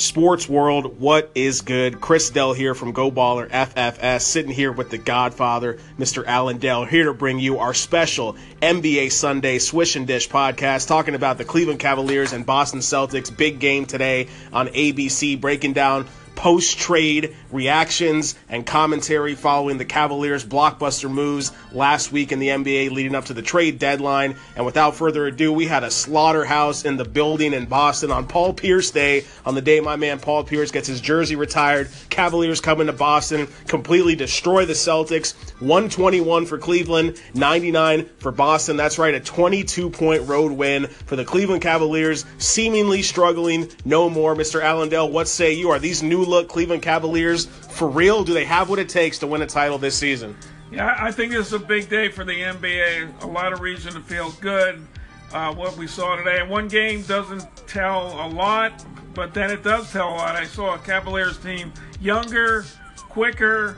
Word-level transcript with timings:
Sports 0.00 0.48
World, 0.48 0.98
what 0.98 1.30
is 1.34 1.60
good? 1.60 2.00
Chris 2.00 2.30
Dell 2.30 2.54
here 2.54 2.74
from 2.74 2.92
Go 2.92 3.10
Baller 3.10 3.48
FFS, 3.50 4.22
sitting 4.22 4.50
here 4.50 4.72
with 4.72 4.88
the 4.88 4.96
Godfather, 4.96 5.78
Mr. 5.98 6.24
Allen 6.26 6.56
Dell, 6.56 6.86
here 6.86 7.04
to 7.04 7.14
bring 7.14 7.38
you 7.38 7.58
our 7.58 7.74
special 7.74 8.34
NBA 8.62 9.12
Sunday 9.12 9.58
Swish 9.58 9.96
and 9.96 10.06
Dish 10.06 10.30
podcast, 10.30 10.88
talking 10.88 11.14
about 11.14 11.36
the 11.36 11.44
Cleveland 11.44 11.80
Cavaliers 11.80 12.32
and 12.32 12.46
Boston 12.46 12.80
Celtics. 12.80 13.36
Big 13.36 13.60
game 13.60 13.84
today 13.84 14.28
on 14.54 14.68
ABC, 14.68 15.38
breaking 15.38 15.74
down 15.74 16.06
post 16.40 16.78
trade 16.78 17.36
reactions 17.50 18.34
and 18.48 18.64
commentary 18.64 19.34
following 19.34 19.76
the 19.76 19.84
Cavaliers' 19.84 20.42
blockbuster 20.42 21.10
moves 21.10 21.52
last 21.70 22.12
week 22.12 22.32
in 22.32 22.38
the 22.38 22.48
NBA 22.48 22.92
leading 22.92 23.14
up 23.14 23.26
to 23.26 23.34
the 23.34 23.42
trade 23.42 23.78
deadline. 23.78 24.34
And 24.56 24.64
without 24.64 24.96
further 24.96 25.26
ado, 25.26 25.52
we 25.52 25.66
had 25.66 25.84
a 25.84 25.90
slaughterhouse 25.90 26.86
in 26.86 26.96
the 26.96 27.04
building 27.04 27.52
in 27.52 27.66
Boston 27.66 28.10
on 28.10 28.26
Paul 28.26 28.54
Pierce 28.54 28.90
Day, 28.90 29.24
on 29.44 29.54
the 29.54 29.60
day 29.60 29.80
my 29.80 29.96
man 29.96 30.18
Paul 30.18 30.42
Pierce 30.44 30.70
gets 30.70 30.88
his 30.88 31.02
jersey 31.02 31.36
retired. 31.36 31.90
Cavaliers 32.08 32.62
come 32.62 32.80
into 32.80 32.94
Boston, 32.94 33.46
completely 33.66 34.16
destroy 34.16 34.64
the 34.64 34.72
Celtics. 34.72 35.34
121 35.60 36.46
for 36.46 36.56
Cleveland, 36.56 37.20
99 37.34 38.08
for 38.16 38.32
Boston. 38.32 38.78
That's 38.78 38.98
right, 38.98 39.14
a 39.14 39.20
22 39.20 39.90
point 39.90 40.26
road 40.26 40.52
win 40.52 40.86
for 40.86 41.16
the 41.16 41.24
Cleveland 41.26 41.60
Cavaliers, 41.60 42.24
seemingly 42.38 43.02
struggling 43.02 43.68
no 43.84 44.08
more. 44.08 44.34
Mr. 44.34 44.62
Allen 44.62 44.88
Dell, 44.88 45.10
what 45.10 45.28
say 45.28 45.52
you? 45.52 45.68
Are 45.68 45.78
these 45.78 46.02
new 46.02 46.29
look 46.30 46.48
Cleveland 46.48 46.82
Cavaliers 46.82 47.46
for 47.46 47.88
real? 47.88 48.24
Do 48.24 48.32
they 48.32 48.44
have 48.44 48.70
what 48.70 48.78
it 48.78 48.88
takes 48.88 49.18
to 49.18 49.26
win 49.26 49.42
a 49.42 49.46
title 49.46 49.78
this 49.78 49.96
season? 49.96 50.36
Yeah, 50.70 50.96
I 50.98 51.10
think 51.10 51.32
this 51.32 51.48
is 51.48 51.52
a 51.52 51.58
big 51.58 51.88
day 51.88 52.08
for 52.08 52.24
the 52.24 52.32
NBA. 52.32 53.22
A 53.22 53.26
lot 53.26 53.52
of 53.52 53.60
reason 53.60 53.92
to 53.94 54.00
feel 54.00 54.30
good. 54.40 54.86
Uh, 55.32 55.54
what 55.54 55.76
we 55.76 55.86
saw 55.86 56.16
today. 56.16 56.42
One 56.42 56.66
game 56.66 57.02
doesn't 57.02 57.44
tell 57.68 58.26
a 58.26 58.28
lot, 58.28 58.84
but 59.14 59.32
then 59.32 59.50
it 59.50 59.62
does 59.62 59.90
tell 59.92 60.08
a 60.08 60.16
lot. 60.16 60.34
I 60.34 60.44
saw 60.44 60.74
a 60.74 60.78
Cavaliers 60.78 61.38
team 61.38 61.72
younger, 62.00 62.64
quicker, 62.96 63.76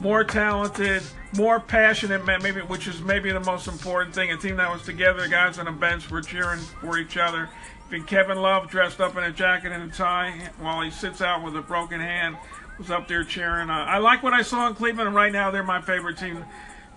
more 0.00 0.24
talented, 0.24 1.02
more 1.36 1.60
passionate, 1.60 2.24
maybe 2.24 2.60
which 2.62 2.88
is 2.88 3.02
maybe 3.02 3.30
the 3.30 3.40
most 3.40 3.68
important 3.68 4.14
thing. 4.14 4.30
A 4.30 4.36
team 4.36 4.56
that 4.56 4.72
was 4.72 4.82
together, 4.82 5.22
the 5.22 5.28
guys 5.28 5.58
on 5.58 5.66
the 5.66 5.72
bench 5.72 6.10
were 6.10 6.22
cheering 6.22 6.60
for 6.80 6.98
each 6.98 7.16
other. 7.16 7.50
Even 7.88 8.04
Kevin 8.04 8.38
Love, 8.42 8.70
dressed 8.70 9.00
up 9.00 9.16
in 9.16 9.24
a 9.24 9.32
jacket 9.32 9.72
and 9.72 9.90
a 9.90 9.94
tie, 9.94 10.50
while 10.60 10.82
he 10.82 10.90
sits 10.90 11.22
out 11.22 11.42
with 11.42 11.56
a 11.56 11.62
broken 11.62 12.00
hand, 12.00 12.36
was 12.78 12.90
up 12.90 13.08
there 13.08 13.24
cheering. 13.24 13.70
Uh, 13.70 13.84
I 13.88 13.98
like 13.98 14.22
what 14.22 14.34
I 14.34 14.42
saw 14.42 14.68
in 14.68 14.74
Cleveland, 14.74 15.08
and 15.08 15.16
right 15.16 15.32
now 15.32 15.50
they're 15.50 15.62
my 15.62 15.80
favorite 15.80 16.18
team 16.18 16.44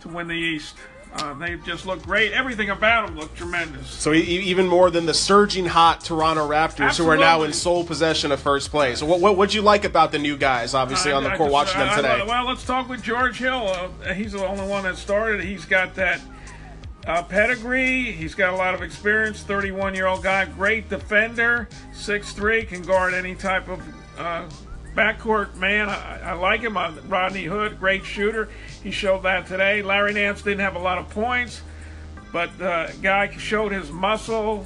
to 0.02 0.09
win 0.09 0.28
the 0.28 0.36
East. 0.36 0.75
Uh, 1.14 1.34
they 1.34 1.58
just 1.58 1.86
look 1.86 2.02
great. 2.03 2.31
Everything 2.31 2.69
about 2.69 3.08
them 3.08 3.17
looked 3.17 3.36
tremendous. 3.36 3.89
So 3.89 4.14
even 4.14 4.67
more 4.67 4.89
than 4.89 5.06
the 5.06 5.14
surging 5.14 5.66
hot 5.66 6.02
Toronto 6.02 6.47
Raptors, 6.47 6.86
Absolutely. 6.86 7.03
who 7.03 7.09
are 7.09 7.17
now 7.17 7.44
in 7.44 7.52
sole 7.52 7.86
possession 7.86 8.31
of 8.31 8.39
first 8.39 8.69
place. 8.69 9.03
What 9.03 9.19
what 9.19 9.36
would 9.36 9.53
you 9.53 9.62
like 9.62 9.84
about 9.84 10.14
the 10.14 10.19
new 10.19 10.38
guys? 10.38 10.73
Obviously 10.73 11.12
uh, 11.12 11.17
on 11.17 11.23
the 11.23 11.30
court, 11.31 11.52
just, 11.52 11.52
watching 11.52 11.80
them 11.80 11.95
today. 11.97 12.23
well, 12.25 12.47
let's 12.47 12.66
talk 12.66 12.88
with 12.88 13.03
George 13.03 13.38
Hill. 13.38 13.67
Uh, 13.67 14.14
he's 14.14 14.31
the 14.31 14.45
only 14.45 14.66
one 14.66 14.84
that 14.84 14.95
started. 14.95 15.44
He's 15.44 15.66
got 15.66 15.95
that 15.95 16.22
uh, 17.08 17.24
pedigree. 17.24 18.12
He's 18.12 18.36
got 18.36 18.54
a 18.54 18.58
lot 18.58 18.74
of 18.74 18.82
experience. 18.82 19.42
31 19.44 19.96
year 19.96 20.08
old 20.08 20.24
guy, 20.24 20.46
great 20.46 20.90
defender, 20.90 21.68
6'3", 21.94 22.68
can 22.68 22.82
guard 22.84 23.14
any 23.14 23.36
type 23.36 23.68
of 23.68 23.82
uh, 24.18 24.48
backcourt 24.96 25.56
man. 25.56 25.90
I, 25.90 26.22
I 26.22 26.34
like 26.34 26.62
him. 26.62 26.78
Uh, 26.78 26.94
Rodney 27.08 27.46
Hood, 27.46 27.80
great 27.80 28.06
shooter. 28.06 28.50
He 28.84 28.92
showed 28.92 29.24
that 29.24 29.48
today. 29.48 29.82
Larry 29.82 30.14
Nance 30.14 30.42
didn't 30.42 30.60
have 30.60 30.76
a 30.76 30.80
lot 30.80 30.98
of 30.98 31.10
points, 31.10 31.62
but 32.32 32.56
the 32.58 32.72
uh, 32.72 32.92
guy 33.02 33.30
showed 33.32 33.72
his 33.72 33.92
muscle, 33.92 34.66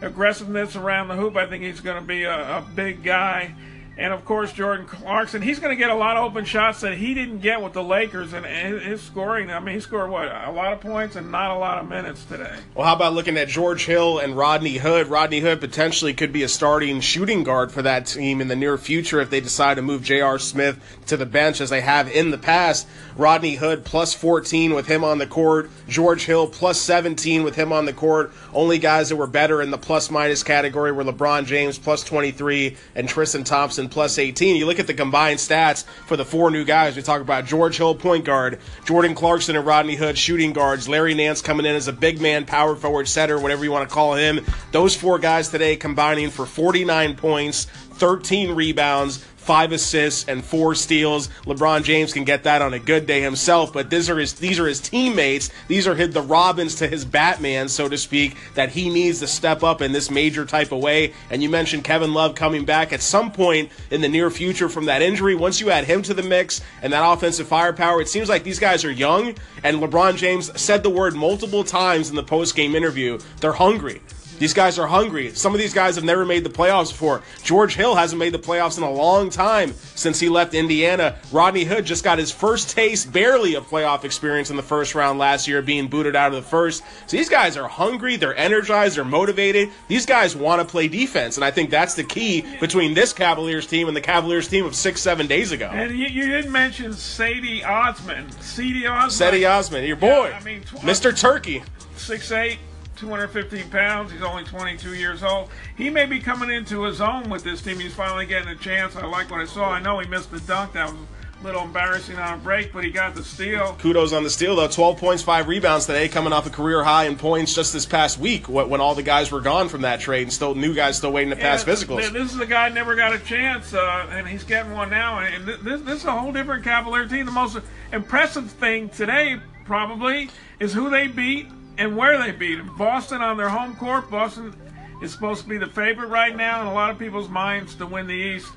aggressiveness 0.00 0.76
around 0.76 1.08
the 1.08 1.16
hoop. 1.16 1.36
I 1.36 1.46
think 1.46 1.62
he's 1.62 1.80
going 1.80 2.00
to 2.00 2.06
be 2.06 2.24
a, 2.24 2.58
a 2.58 2.66
big 2.74 3.02
guy. 3.02 3.54
And 3.98 4.14
of 4.14 4.24
course, 4.24 4.52
Jordan 4.52 4.86
Clarkson, 4.86 5.42
he's 5.42 5.58
going 5.58 5.70
to 5.70 5.76
get 5.76 5.90
a 5.90 5.94
lot 5.94 6.16
of 6.16 6.24
open 6.24 6.46
shots 6.46 6.80
that 6.80 6.96
he 6.96 7.12
didn't 7.12 7.40
get 7.40 7.60
with 7.60 7.74
the 7.74 7.82
Lakers. 7.82 8.32
And 8.32 8.46
his 8.46 9.02
scoring, 9.02 9.50
I 9.50 9.60
mean, 9.60 9.74
he 9.74 9.80
scored 9.80 10.10
what? 10.10 10.28
A 10.28 10.50
lot 10.50 10.72
of 10.72 10.80
points 10.80 11.16
and 11.16 11.30
not 11.30 11.50
a 11.50 11.58
lot 11.58 11.78
of 11.78 11.88
minutes 11.88 12.24
today. 12.24 12.56
Well, 12.74 12.86
how 12.86 12.96
about 12.96 13.12
looking 13.12 13.36
at 13.36 13.48
George 13.48 13.84
Hill 13.84 14.18
and 14.18 14.36
Rodney 14.36 14.78
Hood? 14.78 15.08
Rodney 15.08 15.40
Hood 15.40 15.60
potentially 15.60 16.14
could 16.14 16.32
be 16.32 16.42
a 16.42 16.48
starting 16.48 17.00
shooting 17.00 17.42
guard 17.42 17.72
for 17.72 17.82
that 17.82 18.06
team 18.06 18.40
in 18.40 18.48
the 18.48 18.56
near 18.56 18.78
future 18.78 19.20
if 19.20 19.28
they 19.28 19.40
decide 19.40 19.74
to 19.74 19.82
move 19.82 20.02
J.R. 20.02 20.38
Smith 20.38 20.78
to 21.06 21.18
the 21.18 21.26
bench 21.26 21.60
as 21.60 21.68
they 21.68 21.82
have 21.82 22.08
in 22.08 22.30
the 22.30 22.38
past. 22.38 22.88
Rodney 23.16 23.56
Hood 23.56 23.84
plus 23.84 24.14
14 24.14 24.74
with 24.74 24.86
him 24.86 25.04
on 25.04 25.18
the 25.18 25.26
court. 25.26 25.68
George 25.88 26.24
Hill 26.24 26.46
plus 26.46 26.80
17 26.80 27.42
with 27.42 27.56
him 27.56 27.70
on 27.70 27.84
the 27.84 27.92
court. 27.92 28.32
Only 28.54 28.78
guys 28.78 29.10
that 29.10 29.16
were 29.16 29.26
better 29.26 29.60
in 29.60 29.70
the 29.70 29.78
plus 29.78 30.10
minus 30.10 30.42
category 30.42 30.90
were 30.90 31.04
LeBron 31.04 31.44
James 31.44 31.78
plus 31.78 32.02
23 32.02 32.76
and 32.94 33.06
Tristan 33.06 33.44
Thompson 33.44 33.79
plus 33.88 34.18
18. 34.18 34.56
You 34.56 34.66
look 34.66 34.78
at 34.78 34.86
the 34.86 34.94
combined 34.94 35.38
stats 35.38 35.84
for 35.84 36.16
the 36.16 36.24
four 36.24 36.50
new 36.50 36.64
guys. 36.64 36.96
We 36.96 37.02
talk 37.02 37.20
about 37.20 37.46
George 37.46 37.76
Hill, 37.76 37.94
point 37.94 38.24
guard, 38.24 38.58
Jordan 38.84 39.14
Clarkson 39.14 39.56
and 39.56 39.64
Rodney 39.64 39.96
Hood, 39.96 40.18
shooting 40.18 40.52
guards, 40.52 40.88
Larry 40.88 41.14
Nance 41.14 41.40
coming 41.40 41.66
in 41.66 41.74
as 41.74 41.88
a 41.88 41.92
big 41.92 42.20
man, 42.20 42.44
power 42.44 42.76
forward, 42.76 43.08
setter, 43.08 43.38
whatever 43.38 43.64
you 43.64 43.70
want 43.70 43.88
to 43.88 43.94
call 43.94 44.14
him. 44.14 44.44
Those 44.72 44.94
four 44.94 45.18
guys 45.18 45.48
today 45.48 45.76
combining 45.76 46.30
for 46.30 46.46
49 46.46 47.16
points, 47.16 47.64
13 47.64 48.54
rebounds, 48.54 49.24
five 49.40 49.72
assists 49.72 50.28
and 50.28 50.44
four 50.44 50.74
steals. 50.74 51.28
LeBron 51.46 51.82
James 51.82 52.12
can 52.12 52.24
get 52.24 52.44
that 52.44 52.60
on 52.60 52.74
a 52.74 52.78
good 52.78 53.06
day 53.06 53.22
himself, 53.22 53.72
but 53.72 53.88
these 53.88 54.10
are 54.10 54.18
his 54.18 54.34
these 54.34 54.60
are 54.60 54.66
his 54.66 54.80
teammates. 54.80 55.50
These 55.66 55.86
are 55.88 55.94
his, 55.94 56.10
the 56.10 56.22
Robins 56.22 56.74
to 56.76 56.86
his 56.86 57.04
Batman, 57.04 57.68
so 57.68 57.88
to 57.88 57.96
speak, 57.96 58.36
that 58.54 58.70
he 58.70 58.90
needs 58.90 59.18
to 59.20 59.26
step 59.26 59.62
up 59.62 59.80
in 59.80 59.92
this 59.92 60.10
major 60.10 60.44
type 60.44 60.72
of 60.72 60.80
way. 60.80 61.14
And 61.30 61.42
you 61.42 61.48
mentioned 61.48 61.84
Kevin 61.84 62.12
Love 62.12 62.34
coming 62.34 62.64
back 62.64 62.92
at 62.92 63.00
some 63.00 63.32
point 63.32 63.70
in 63.90 64.02
the 64.02 64.08
near 64.08 64.30
future 64.30 64.68
from 64.68 64.84
that 64.84 65.02
injury. 65.02 65.34
Once 65.34 65.60
you 65.60 65.70
add 65.70 65.84
him 65.84 66.02
to 66.02 66.14
the 66.14 66.22
mix 66.22 66.60
and 66.82 66.92
that 66.92 67.10
offensive 67.10 67.48
firepower, 67.48 68.00
it 68.02 68.08
seems 68.08 68.28
like 68.28 68.44
these 68.44 68.58
guys 68.58 68.84
are 68.84 68.92
young. 68.92 69.34
And 69.64 69.78
LeBron 69.78 70.16
James 70.16 70.50
said 70.60 70.82
the 70.82 70.90
word 70.90 71.14
multiple 71.14 71.64
times 71.64 72.10
in 72.10 72.16
the 72.16 72.22
post 72.22 72.54
game 72.54 72.74
interview. 72.74 73.18
They're 73.40 73.52
hungry. 73.52 74.02
These 74.40 74.54
guys 74.54 74.78
are 74.78 74.86
hungry. 74.86 75.34
Some 75.34 75.52
of 75.52 75.60
these 75.60 75.74
guys 75.74 75.96
have 75.96 76.04
never 76.04 76.24
made 76.24 76.44
the 76.44 76.50
playoffs 76.50 76.90
before. 76.90 77.22
George 77.42 77.74
Hill 77.74 77.94
hasn't 77.94 78.18
made 78.18 78.32
the 78.32 78.38
playoffs 78.38 78.78
in 78.78 78.84
a 78.84 78.90
long 78.90 79.28
time 79.28 79.74
since 79.74 80.18
he 80.18 80.30
left 80.30 80.54
Indiana. 80.54 81.16
Rodney 81.30 81.64
Hood 81.64 81.84
just 81.84 82.02
got 82.02 82.18
his 82.18 82.32
first 82.32 82.70
taste, 82.70 83.12
barely, 83.12 83.54
of 83.54 83.68
playoff 83.68 84.02
experience 84.02 84.48
in 84.48 84.56
the 84.56 84.62
first 84.62 84.94
round 84.94 85.18
last 85.18 85.46
year, 85.46 85.60
being 85.60 85.88
booted 85.88 86.16
out 86.16 86.28
of 86.32 86.42
the 86.42 86.48
first. 86.48 86.82
So 87.06 87.18
these 87.18 87.28
guys 87.28 87.58
are 87.58 87.68
hungry, 87.68 88.16
they're 88.16 88.34
energized, 88.34 88.96
they're 88.96 89.04
motivated. 89.04 89.68
These 89.88 90.06
guys 90.06 90.34
want 90.34 90.62
to 90.62 90.66
play 90.66 90.88
defense, 90.88 91.36
and 91.36 91.44
I 91.44 91.50
think 91.50 91.68
that's 91.68 91.92
the 91.94 92.04
key 92.04 92.42
between 92.60 92.94
this 92.94 93.12
Cavaliers 93.12 93.66
team 93.66 93.88
and 93.88 93.96
the 93.96 94.00
Cavaliers 94.00 94.48
team 94.48 94.64
of 94.64 94.74
six, 94.74 95.02
seven 95.02 95.26
days 95.26 95.52
ago. 95.52 95.68
And 95.70 95.90
you, 95.90 96.06
you 96.06 96.26
didn't 96.28 96.50
mention 96.50 96.92
Cedi 96.92 97.62
Osman. 97.62 98.28
Cedi 98.28 98.90
Osman. 98.90 99.32
Cedi 99.32 99.46
Osman, 99.46 99.84
your 99.84 99.96
boy. 99.96 100.28
Yeah, 100.30 100.38
I 100.40 100.44
mean, 100.44 100.62
tw- 100.62 100.80
Mr. 100.80 101.14
Turkey. 101.14 101.62
Six 101.96 102.32
eight, 102.32 102.58
215 103.00 103.70
pounds. 103.70 104.12
He's 104.12 104.22
only 104.22 104.44
22 104.44 104.94
years 104.94 105.22
old. 105.22 105.48
He 105.76 105.88
may 105.88 106.04
be 106.04 106.20
coming 106.20 106.50
into 106.50 106.82
his 106.82 107.00
own 107.00 107.30
with 107.30 107.42
this 107.42 107.62
team. 107.62 107.80
He's 107.80 107.94
finally 107.94 108.26
getting 108.26 108.48
a 108.48 108.56
chance. 108.56 108.94
I 108.94 109.06
like 109.06 109.30
what 109.30 109.40
I 109.40 109.46
saw. 109.46 109.70
I 109.70 109.80
know 109.80 109.98
he 109.98 110.06
missed 110.06 110.30
the 110.30 110.40
dunk. 110.40 110.74
That 110.74 110.92
was 110.92 111.00
a 111.40 111.44
little 111.44 111.62
embarrassing 111.62 112.18
on 112.18 112.34
a 112.34 112.36
break, 112.36 112.74
but 112.74 112.84
he 112.84 112.90
got 112.90 113.14
the 113.14 113.24
steal. 113.24 113.74
Kudos 113.80 114.12
on 114.12 114.22
the 114.22 114.28
steal, 114.28 114.54
though. 114.54 114.68
12 114.68 114.98
points, 114.98 115.22
5 115.22 115.48
rebounds 115.48 115.86
today, 115.86 116.08
coming 116.08 116.34
off 116.34 116.46
a 116.46 116.50
career 116.50 116.84
high 116.84 117.06
in 117.06 117.16
points 117.16 117.54
just 117.54 117.72
this 117.72 117.86
past 117.86 118.18
week 118.18 118.50
when 118.50 118.82
all 118.82 118.94
the 118.94 119.02
guys 119.02 119.32
were 119.32 119.40
gone 119.40 119.70
from 119.70 119.80
that 119.80 120.00
trade 120.00 120.22
and 120.24 120.32
still 120.32 120.54
new 120.54 120.74
guys 120.74 120.98
still 120.98 121.12
waiting 121.12 121.30
to 121.30 121.36
yeah, 121.36 121.56
pass 121.56 121.64
physicals. 121.64 122.12
This 122.12 122.34
is 122.34 122.40
a 122.40 122.46
guy 122.46 122.68
never 122.68 122.94
got 122.94 123.14
a 123.14 123.18
chance, 123.18 123.72
uh, 123.72 124.08
and 124.10 124.28
he's 124.28 124.44
getting 124.44 124.72
one 124.72 124.90
now. 124.90 125.20
And 125.20 125.46
this, 125.46 125.80
this 125.80 126.00
is 126.00 126.04
a 126.04 126.12
whole 126.12 126.32
different 126.32 126.64
Cavalier 126.64 127.06
team. 127.06 127.24
The 127.24 127.32
most 127.32 127.58
impressive 127.92 128.50
thing 128.50 128.90
today, 128.90 129.40
probably, 129.64 130.28
is 130.58 130.74
who 130.74 130.90
they 130.90 131.06
beat 131.06 131.46
and 131.78 131.96
where 131.96 132.18
they 132.18 132.32
beat 132.32 132.56
them. 132.56 132.74
Boston 132.76 133.22
on 133.22 133.36
their 133.36 133.48
home 133.48 133.76
court. 133.76 134.10
Boston 134.10 134.54
is 135.02 135.12
supposed 135.12 135.42
to 135.42 135.48
be 135.48 135.58
the 135.58 135.66
favorite 135.66 136.08
right 136.08 136.36
now 136.36 136.60
in 136.60 136.66
a 136.66 136.74
lot 136.74 136.90
of 136.90 136.98
people's 136.98 137.28
minds 137.28 137.74
to 137.76 137.86
win 137.86 138.06
the 138.06 138.14
East 138.14 138.52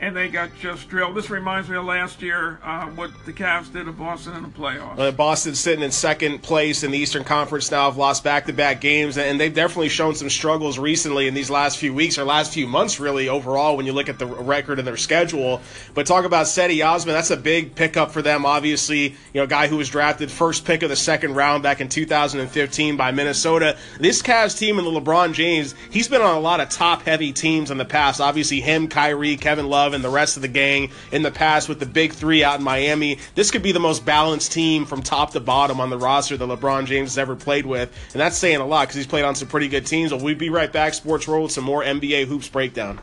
and 0.00 0.16
they 0.16 0.28
got 0.28 0.50
just 0.58 0.88
drilled. 0.88 1.14
This 1.14 1.28
reminds 1.28 1.68
me 1.68 1.76
of 1.76 1.84
last 1.84 2.22
year, 2.22 2.58
uh, 2.64 2.86
what 2.86 3.10
the 3.26 3.32
Cavs 3.32 3.70
did 3.70 3.84
to 3.84 3.92
Boston 3.92 4.34
in 4.34 4.42
the 4.42 4.48
playoffs. 4.48 4.96
Well, 4.96 5.12
Boston's 5.12 5.60
sitting 5.60 5.84
in 5.84 5.90
second 5.90 6.42
place 6.42 6.82
in 6.82 6.90
the 6.90 6.98
Eastern 6.98 7.22
Conference 7.22 7.70
now, 7.70 7.84
have 7.84 7.98
lost 7.98 8.24
back-to-back 8.24 8.80
games, 8.80 9.18
and 9.18 9.38
they've 9.38 9.54
definitely 9.54 9.90
shown 9.90 10.14
some 10.14 10.30
struggles 10.30 10.78
recently 10.78 11.28
in 11.28 11.34
these 11.34 11.50
last 11.50 11.76
few 11.76 11.92
weeks 11.92 12.18
or 12.18 12.24
last 12.24 12.54
few 12.54 12.66
months, 12.66 12.98
really 12.98 13.28
overall, 13.28 13.76
when 13.76 13.84
you 13.84 13.92
look 13.92 14.08
at 14.08 14.18
the 14.18 14.26
record 14.26 14.78
and 14.78 14.88
their 14.88 14.96
schedule. 14.96 15.60
But 15.92 16.06
talk 16.06 16.24
about 16.24 16.46
Cedi 16.46 16.84
Osman, 16.84 17.14
that's 17.14 17.30
a 17.30 17.36
big 17.36 17.74
pickup 17.74 18.10
for 18.10 18.22
them. 18.22 18.46
Obviously, 18.46 19.02
you 19.02 19.16
know, 19.34 19.44
a 19.44 19.48
guy 19.48 19.66
who 19.66 19.76
was 19.76 19.90
drafted 19.90 20.30
first 20.30 20.64
pick 20.64 20.82
of 20.82 20.88
the 20.88 20.96
second 20.96 21.34
round 21.34 21.62
back 21.62 21.82
in 21.82 21.88
2015 21.90 22.96
by 22.96 23.10
Minnesota. 23.10 23.76
This 23.98 24.22
Cavs 24.22 24.58
team 24.58 24.78
and 24.78 24.86
the 24.86 25.00
LeBron 25.00 25.34
James, 25.34 25.74
he's 25.90 26.08
been 26.08 26.22
on 26.22 26.36
a 26.36 26.40
lot 26.40 26.60
of 26.60 26.70
top-heavy 26.70 27.32
teams 27.34 27.70
in 27.70 27.76
the 27.76 27.84
past. 27.84 28.20
Obviously, 28.20 28.60
him, 28.60 28.88
Kyrie, 28.88 29.36
Kevin 29.36 29.68
Love 29.68 29.89
and 29.94 30.04
the 30.04 30.10
rest 30.10 30.36
of 30.36 30.42
the 30.42 30.48
gang 30.48 30.90
in 31.12 31.22
the 31.22 31.30
past 31.30 31.68
with 31.68 31.80
the 31.80 31.86
big 31.86 32.12
three 32.12 32.42
out 32.44 32.58
in 32.58 32.64
Miami. 32.64 33.18
This 33.34 33.50
could 33.50 33.62
be 33.62 33.72
the 33.72 33.80
most 33.80 34.04
balanced 34.04 34.52
team 34.52 34.84
from 34.84 35.02
top 35.02 35.32
to 35.32 35.40
bottom 35.40 35.80
on 35.80 35.90
the 35.90 35.98
roster 35.98 36.36
that 36.36 36.44
LeBron 36.44 36.86
James 36.86 37.10
has 37.10 37.18
ever 37.18 37.36
played 37.36 37.66
with. 37.66 37.92
And 38.12 38.20
that's 38.20 38.36
saying 38.36 38.60
a 38.60 38.66
lot 38.66 38.88
because 38.88 38.96
he's 38.96 39.06
played 39.06 39.24
on 39.24 39.34
some 39.34 39.48
pretty 39.48 39.68
good 39.68 39.86
teams. 39.86 40.10
But 40.10 40.22
we'll 40.22 40.34
be 40.34 40.50
right 40.50 40.72
back, 40.72 40.94
Sports 40.94 41.26
World, 41.28 41.44
with 41.44 41.52
some 41.52 41.64
more 41.64 41.82
NBA 41.82 42.26
Hoops 42.26 42.48
breakdown. 42.48 43.00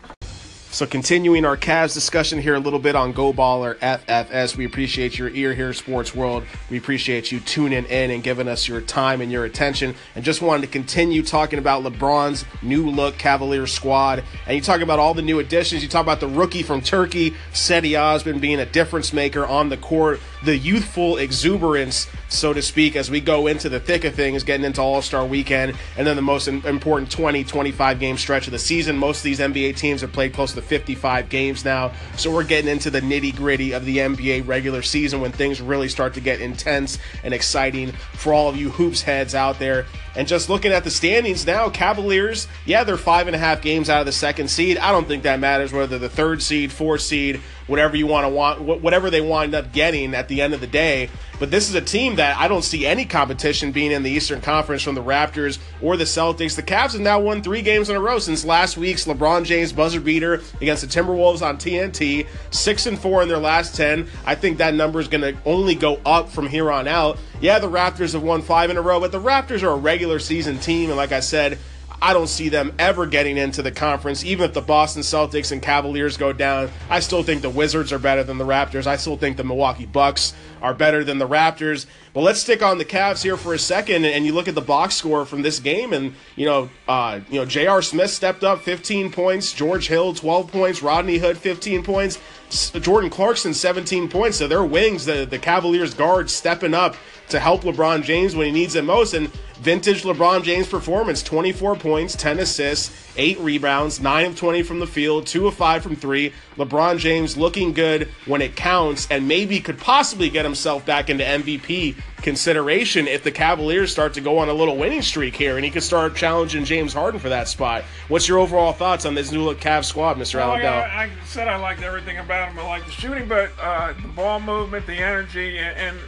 So, 0.69 0.85
continuing 0.85 1.45
our 1.45 1.55
Cavs 1.55 1.93
discussion 1.93 2.39
here 2.39 2.53
a 2.53 2.59
little 2.59 2.77
bit 2.77 2.95
on 2.95 3.13
Go 3.13 3.31
Baller 3.31 3.77
FFS. 3.77 4.57
We 4.57 4.65
appreciate 4.65 5.17
your 5.17 5.29
ear 5.29 5.53
here, 5.53 5.71
Sports 5.71 6.13
World. 6.13 6.43
We 6.69 6.77
appreciate 6.77 7.31
you 7.31 7.39
tuning 7.39 7.85
in 7.85 8.11
and 8.11 8.21
giving 8.21 8.49
us 8.49 8.67
your 8.67 8.81
time 8.81 9.21
and 9.21 9.31
your 9.31 9.45
attention. 9.45 9.95
And 10.13 10.25
just 10.25 10.41
wanted 10.41 10.63
to 10.63 10.67
continue 10.67 11.23
talking 11.23 11.57
about 11.57 11.83
LeBron's 11.83 12.45
new 12.61 12.89
look 12.89 13.17
Cavalier 13.17 13.65
squad. 13.65 14.23
And 14.45 14.55
you 14.55 14.61
talk 14.61 14.81
about 14.81 14.99
all 14.99 15.13
the 15.13 15.21
new 15.21 15.39
additions. 15.39 15.81
You 15.81 15.89
talk 15.89 16.03
about 16.03 16.19
the 16.19 16.27
rookie 16.27 16.63
from 16.63 16.81
Turkey, 16.81 17.33
Cedi 17.53 17.99
Osman, 17.99 18.39
being 18.39 18.59
a 18.59 18.65
difference 18.65 19.13
maker 19.13 19.45
on 19.45 19.69
the 19.69 19.77
court, 19.77 20.19
the 20.44 20.57
youthful 20.57 21.18
exuberance, 21.18 22.07
so 22.30 22.54
to 22.54 22.62
speak, 22.62 22.95
as 22.95 23.10
we 23.10 23.19
go 23.19 23.48
into 23.48 23.69
the 23.69 23.80
thick 23.80 24.04
of 24.04 24.13
things, 24.13 24.44
getting 24.44 24.66
into 24.66 24.81
All 24.81 25.01
Star 25.01 25.25
weekend, 25.25 25.75
and 25.98 26.06
then 26.06 26.16
the 26.16 26.22
most 26.22 26.48
important 26.48 27.12
20, 27.12 27.44
25 27.44 28.00
game 28.00 28.18
stretch 28.18 28.48
of 28.48 28.51
the 28.51 28.60
season. 28.60 28.98
Most 28.98 29.19
of 29.19 29.24
these 29.24 29.39
NBA 29.39 29.75
teams 29.78 30.01
have 30.01 30.12
played 30.12 30.34
close 30.34 30.54
to 30.54 30.62
55 30.62 31.30
games 31.30 31.66
now. 31.66 31.92
So 32.16 32.31
we're 32.31 32.44
getting 32.44 32.69
into 32.69 32.89
the 32.89 33.01
nitty 33.01 33.36
gritty 33.36 33.72
of 33.72 33.86
the 33.86 33.98
NBA 33.98 34.48
regular 34.48 34.81
season 34.81 35.22
when 35.22 35.31
things 35.31 35.62
really 35.62 35.89
start 35.89 36.13
to 36.16 36.22
get 36.22 36.42
intense 36.42 37.00
and 37.24 37.34
exciting 37.34 37.92
for 38.13 38.34
all 38.34 38.50
of 38.50 38.57
you 38.57 38.69
hoops 38.69 39.01
heads 39.01 39.34
out 39.36 39.60
there. 39.60 39.86
And 40.16 40.28
just 40.28 40.50
looking 40.50 40.72
at 40.72 40.84
the 40.84 40.89
standings 40.89 41.45
now, 41.45 41.69
Cavaliers, 41.69 42.48
yeah, 42.66 42.84
they're 42.84 42.98
five 42.98 43.28
and 43.28 43.36
a 43.36 43.39
half 43.39 43.62
games 43.62 43.88
out 43.88 44.00
of 44.00 44.07
the 44.07 44.12
second 44.12 44.48
seed. 44.48 44.78
I 44.80 44.92
don't 44.92 45.07
think 45.07 45.24
that 45.24 45.39
matters 45.39 45.72
whether 45.72 46.00
the 46.00 46.10
third 46.10 46.42
seed, 46.42 46.72
fourth 46.72 47.01
seed, 47.01 47.39
whatever 47.67 47.95
you 47.95 48.07
want 48.07 48.25
to 48.25 48.29
want, 48.29 48.61
whatever 48.61 49.09
they 49.09 49.21
wind 49.21 49.53
up 49.53 49.71
getting 49.71 50.15
at 50.15 50.27
the 50.27 50.41
end 50.41 50.53
of 50.53 50.61
the 50.61 50.67
day. 50.67 51.09
But 51.39 51.51
this 51.51 51.69
is 51.69 51.75
a 51.75 51.81
team 51.81 52.15
that 52.15 52.35
I 52.37 52.47
don't 52.47 52.63
see 52.63 52.85
any 52.85 53.05
competition 53.05 53.71
being 53.71 53.91
in 53.91 54.01
the 54.01 54.09
Eastern 54.09 54.41
Conference 54.41 54.81
from 54.81 54.95
the 54.95 55.03
Raptors 55.03 55.59
or 55.81 55.95
the 55.95 56.03
Celtics. 56.03 56.55
The 56.55 56.63
Cavs 56.63 56.93
have 56.93 57.01
now 57.01 57.19
won 57.19 57.43
three 57.43 57.61
games 57.61 57.89
in 57.89 57.95
a 57.95 57.99
row 57.99 58.17
since 58.17 58.43
last 58.43 58.77
week's 58.77 59.05
LeBron 59.05 59.45
James 59.45 59.71
buzzer 59.71 59.99
beater 59.99 60.41
against 60.61 60.81
the 60.81 60.87
Timberwolves 60.87 61.45
on 61.45 61.57
TNT. 61.57 62.27
Six 62.49 62.87
and 62.87 62.97
four 62.97 63.21
in 63.21 63.27
their 63.27 63.37
last 63.37 63.75
ten. 63.75 64.07
I 64.25 64.33
think 64.33 64.57
that 64.57 64.73
number 64.73 64.99
is 64.99 65.07
going 65.07 65.21
to 65.21 65.39
only 65.45 65.75
go 65.75 65.99
up 66.05 66.29
from 66.29 66.47
here 66.47 66.71
on 66.71 66.87
out. 66.87 67.19
Yeah, 67.39 67.59
the 67.59 67.69
Raptors 67.69 68.13
have 68.13 68.23
won 68.23 68.41
five 68.41 68.71
in 68.71 68.77
a 68.77 68.81
row, 68.81 68.99
but 68.99 69.11
the 69.11 69.21
Raptors 69.21 69.61
are 69.61 69.69
a 69.69 69.75
regular 69.75 70.17
season 70.17 70.57
team, 70.57 70.89
and 70.89 70.97
like 70.97 71.11
I 71.11 71.19
said, 71.19 71.59
I 72.01 72.13
don't 72.13 72.27
see 72.27 72.49
them 72.49 72.73
ever 72.77 73.07
getting 73.07 73.38
into 73.38 73.61
the 73.61 73.71
conference. 73.71 74.23
Even 74.23 74.45
if 74.45 74.53
the 74.53 74.61
Boston 74.61 75.01
Celtics 75.01 75.51
and 75.51 75.61
Cavaliers 75.61 76.15
go 76.15 76.31
down, 76.31 76.69
I 76.89 76.99
still 76.99 77.23
think 77.23 77.41
the 77.41 77.49
Wizards 77.49 77.91
are 77.91 77.99
better 77.99 78.23
than 78.23 78.38
the 78.38 78.45
Raptors. 78.45 78.85
I 78.85 78.97
still 78.97 79.17
think 79.17 79.38
the 79.38 79.44
Milwaukee 79.44 79.88
Bucks 79.88 80.33
are 80.61 80.73
better 80.73 81.03
than 81.03 81.17
the 81.17 81.27
Raptors. 81.27 81.88
But 82.17 82.23
let's 82.23 82.39
stick 82.39 82.63
on 82.63 82.79
the 82.79 82.83
Cavs 82.83 83.21
here 83.21 83.37
for 83.37 83.53
a 83.53 83.59
second, 83.59 84.03
and 84.03 84.25
you 84.25 84.33
look 84.33 84.47
at 84.47 84.55
the 84.55 84.59
box 84.61 84.95
score 84.95 85.23
from 85.23 85.43
this 85.43 85.59
game, 85.59 85.93
and 85.93 86.15
you 86.35 86.47
know, 86.47 86.67
uh, 86.87 87.19
you 87.29 87.39
know, 87.39 87.45
J.R. 87.45 87.83
Smith 87.83 88.09
stepped 88.09 88.43
up 88.43 88.61
15 88.61 89.11
points, 89.11 89.53
George 89.53 89.87
Hill 89.87 90.15
12 90.15 90.51
points, 90.51 90.81
Rodney 90.81 91.19
Hood 91.19 91.37
15 91.37 91.83
points, 91.83 92.17
Jordan 92.49 93.11
Clarkson 93.11 93.53
17 93.53 94.09
points. 94.09 94.37
So 94.37 94.47
their 94.47 94.63
wings, 94.63 95.05
the 95.05 95.27
the 95.29 95.37
Cavaliers 95.37 95.93
guards 95.93 96.33
stepping 96.33 96.73
up 96.73 96.95
to 97.29 97.39
help 97.39 97.61
LeBron 97.61 98.03
James 98.03 98.35
when 98.35 98.47
he 98.47 98.51
needs 98.51 98.75
it 98.75 98.83
most. 98.83 99.13
And 99.13 99.31
vintage 99.59 100.03
LeBron 100.03 100.43
James 100.43 100.67
performance 100.67 101.21
24 101.23 101.75
points, 101.75 102.15
10 102.15 102.39
assists, 102.39 103.11
8 103.17 103.39
rebounds, 103.39 103.99
9 103.99 104.25
of 104.27 104.37
20 104.37 104.63
from 104.63 104.79
the 104.79 104.87
field, 104.87 105.27
2 105.27 105.47
of 105.47 105.53
5 105.53 105.83
from 105.83 105.95
3. 105.95 106.33
LeBron 106.55 106.97
James 106.97 107.37
looking 107.37 107.73
good 107.73 108.09
when 108.25 108.41
it 108.41 108.55
counts 108.55 109.07
and 109.11 109.27
maybe 109.27 109.59
could 109.59 109.77
possibly 109.77 110.29
get 110.29 110.45
himself 110.45 110.85
back 110.85 111.09
into 111.09 111.23
MVP 111.23 111.95
consideration 112.18 113.07
if 113.07 113.24
the 113.24 113.31
Cavaliers 113.31 113.92
start 113.92 114.13
to 114.15 114.21
go 114.21 114.39
on 114.39 114.50
a 114.50 114.54
little 114.54 114.75
winning 114.75 115.01
streak 115.01 115.36
here 115.36 115.56
and 115.56 115.63
he 115.63 115.71
could 115.71 115.83
start 115.83 116.15
challenging 116.15 116.65
James 116.65 116.94
Harden 116.94 117.19
for 117.19 117.30
that 117.30 117.48
spot. 117.48 117.83
What's 118.07 118.27
your 118.27 118.39
overall 118.39 118.74
thoughts 118.74 119.06
on 119.06 119.15
this 119.15 119.31
new 119.31 119.44
look 119.44 119.59
Cavs 119.59 119.86
squad, 119.86 120.18
Mr. 120.18 120.36
Well, 120.36 120.51
Alabama? 120.54 120.81
I, 120.81 121.04
I, 121.04 121.12
said 121.25 121.48
I 121.48 121.57
liked 121.57 121.83
everything 121.83 122.18
about 122.18 122.50
him. 122.50 122.59
I 122.59 122.68
like 122.68 122.86
the 122.86 122.92
shooting, 122.92 123.27
but 123.27 123.51
uh, 123.59 123.94
the 124.01 124.07
ball 124.09 124.39
movement, 124.39 124.86
the 124.88 124.98
energy, 124.98 125.57
and, 125.59 125.77
and 125.77 126.00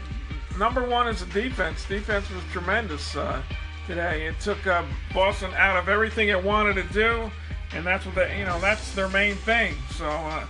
number 0.58 0.86
one 0.86 1.08
is 1.08 1.26
the 1.26 1.32
defense. 1.42 1.86
Defense 1.86 2.30
was 2.32 2.44
tremendous 2.52 3.16
uh, 3.16 3.42
today. 3.88 4.28
It 4.28 4.40
took 4.40 4.66
uh, 4.68 4.84
Boston 5.14 5.52
out 5.56 5.78
of 5.78 5.90
everything 5.90 6.30
it 6.30 6.44
wanted 6.44 6.76
to 6.76 6.94
do, 6.94 7.32
and 7.74 7.86
that's 7.86 8.06
what 8.06 8.16
they, 8.16 8.40
you 8.40 8.46
know, 8.46 8.60
that's 8.60 8.94
their 8.94 9.10
main 9.10 9.36
thing. 9.36 9.76
So 9.92 10.06
uh, 10.06 10.46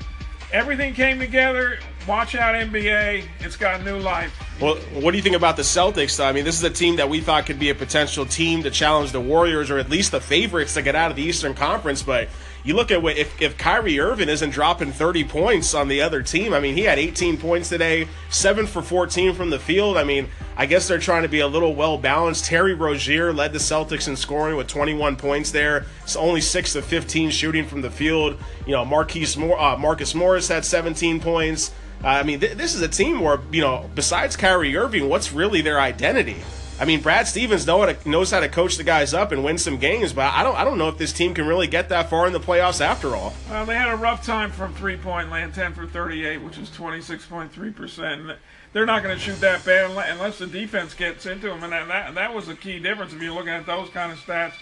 everything 0.52 0.94
came 0.94 1.20
together. 1.20 1.80
Watch 2.08 2.36
out, 2.36 2.56
NBA. 2.56 3.28
It's 3.40 3.56
got 3.56 3.84
new 3.84 3.98
life. 3.98 4.34
Well, 4.60 4.76
what 4.94 5.12
do 5.12 5.18
you 5.18 5.24
think 5.24 5.36
about 5.36 5.56
the 5.56 5.62
Celtics? 5.62 6.24
I 6.24 6.32
mean, 6.32 6.44
this 6.44 6.56
is 6.56 6.64
a 6.64 6.70
team 6.70 6.96
that 6.98 7.08
we 7.08 7.22
thought 7.22 7.46
could 7.46 7.60
be 7.60 7.70
a 7.70 7.76
potential 7.76 8.26
team 8.26 8.64
to 8.64 8.72
challenge 8.72 9.12
the 9.12 9.22
Warriors, 9.22 9.70
or 9.70 9.78
at 9.78 9.90
least 9.90 10.12
the 10.12 10.22
favorites 10.22 10.74
to 10.74 10.82
get 10.82 10.96
out 10.96 11.12
of 11.12 11.18
the 11.18 11.24
Eastern 11.24 11.54
Conference, 11.54 12.02
but 12.02 12.30
you 12.64 12.76
look 12.76 12.92
at 12.92 13.02
what 13.02 13.18
if, 13.18 13.42
if 13.42 13.58
Kyrie 13.58 14.00
Irving 14.00 14.30
isn't 14.30 14.50
dropping 14.50 14.92
30 14.92 15.24
points 15.24 15.74
on 15.74 15.88
the 15.88 16.02
other 16.02 16.22
team, 16.22 16.54
I 16.54 16.60
mean, 16.60 16.76
he 16.76 16.84
had 16.84 17.00
18 17.00 17.38
points 17.38 17.70
today, 17.70 18.08
7 18.30 18.68
for 18.68 18.82
14 18.82 19.34
from 19.34 19.50
the 19.50 19.60
field. 19.60 19.98
I 19.98 20.04
mean, 20.04 20.28
I 20.58 20.66
guess 20.66 20.88
they're 20.88 21.00
trying 21.00 21.24
to 21.24 21.30
be 21.30 21.40
a 21.40 21.48
little 21.48 21.74
well 21.74 21.98
balanced. 21.98 22.46
Terry 22.46 22.74
Rozier 22.74 23.32
led 23.32 23.54
the 23.54 23.60
Celtics 23.60 24.08
in 24.08 24.16
scoring 24.16 24.58
with 24.58 24.68
21 24.68 25.16
points 25.16 25.52
there. 25.52 25.86
It's 26.04 26.16
only 26.16 26.42
6 26.42 26.76
of 26.76 26.86
15 26.86 27.30
shooting 27.30 27.66
from 27.66 27.82
the 27.82 27.90
field. 27.90 28.38
You 28.66 28.74
know, 28.74 28.84
Marquise 28.84 29.38
Moore, 29.38 29.60
uh, 29.60 29.78
Marcus 29.78 30.14
Morris 30.14 30.50
had 30.50 30.66
17 30.66 31.22
points. 31.22 31.72
Uh, 32.04 32.08
I 32.08 32.24
mean, 32.24 32.40
th- 32.40 32.58
this 32.58 32.76
is 32.76 32.82
a 32.82 32.88
team 32.88 33.20
where, 33.22 33.40
you 33.52 33.62
know, 33.62 33.90
besides 33.96 34.36
Kyrie 34.36 34.76
Irving, 34.76 35.10
what's 35.10 35.32
really 35.32 35.62
their 35.62 35.80
identity? 35.80 36.38
I 36.80 36.86
mean, 36.86 37.02
Brad 37.02 37.28
Stevens 37.28 37.68
know 37.68 37.82
how 37.82 37.88
to, 37.88 38.10
knows 38.10 38.32
how 38.32 38.40
to 38.40 38.48
coach 38.48 38.78
the 38.78 38.86
guys 38.86 39.14
up 39.14 39.34
and 39.34 39.44
win 39.44 39.58
some 39.58 39.78
games, 39.78 40.14
but 40.14 40.34
I 40.34 40.44
don't 40.44 40.56
I 40.56 40.64
don't 40.64 40.78
know 40.78 40.88
if 40.88 40.98
this 40.98 41.12
team 41.12 41.34
can 41.34 41.46
really 41.46 41.68
get 41.68 41.90
that 41.90 42.10
far 42.10 42.26
in 42.26 42.32
the 42.32 42.40
playoffs 42.40 42.80
after 42.80 43.16
all. 43.18 43.34
Well, 43.50 43.66
they 43.66 43.76
had 43.76 43.90
a 43.90 43.98
rough 43.98 44.26
time 44.26 44.50
from 44.50 44.74
three 44.74 44.96
point 44.96 45.30
land, 45.30 45.54
10 45.54 45.74
for 45.74 45.86
38, 45.86 46.38
which 46.38 46.58
is 46.58 46.70
26.3 46.70 47.76
percent. 47.76 48.32
They're 48.72 48.86
not 48.86 49.04
going 49.04 49.18
to 49.18 49.22
shoot 49.22 49.42
that 49.42 49.66
bad 49.66 49.92
unless 49.92 50.38
the 50.38 50.48
defense 50.48 50.94
gets 50.94 51.26
into 51.26 51.48
them, 51.48 51.64
and 51.64 51.74
that, 51.74 52.16
that, 52.16 52.34
was 52.34 52.48
a 52.48 52.56
key 52.56 52.80
difference 52.80 53.12
if 53.12 53.22
you're 53.22 53.34
looking 53.34 53.50
at 53.50 53.66
those 53.66 53.90
kind 53.90 54.12
of 54.12 54.20
stats, 54.20 54.54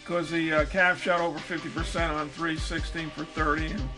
because 0.00 0.30
the 0.30 0.52
uh, 0.52 0.64
Cavs 0.66 0.98
shot 0.98 1.20
over 1.20 1.38
50 1.38 1.68
percent 1.70 2.12
on 2.12 2.30
three, 2.30 2.56
16 2.56 3.10
for 3.10 3.24
30, 3.24 3.66
and 3.66 3.88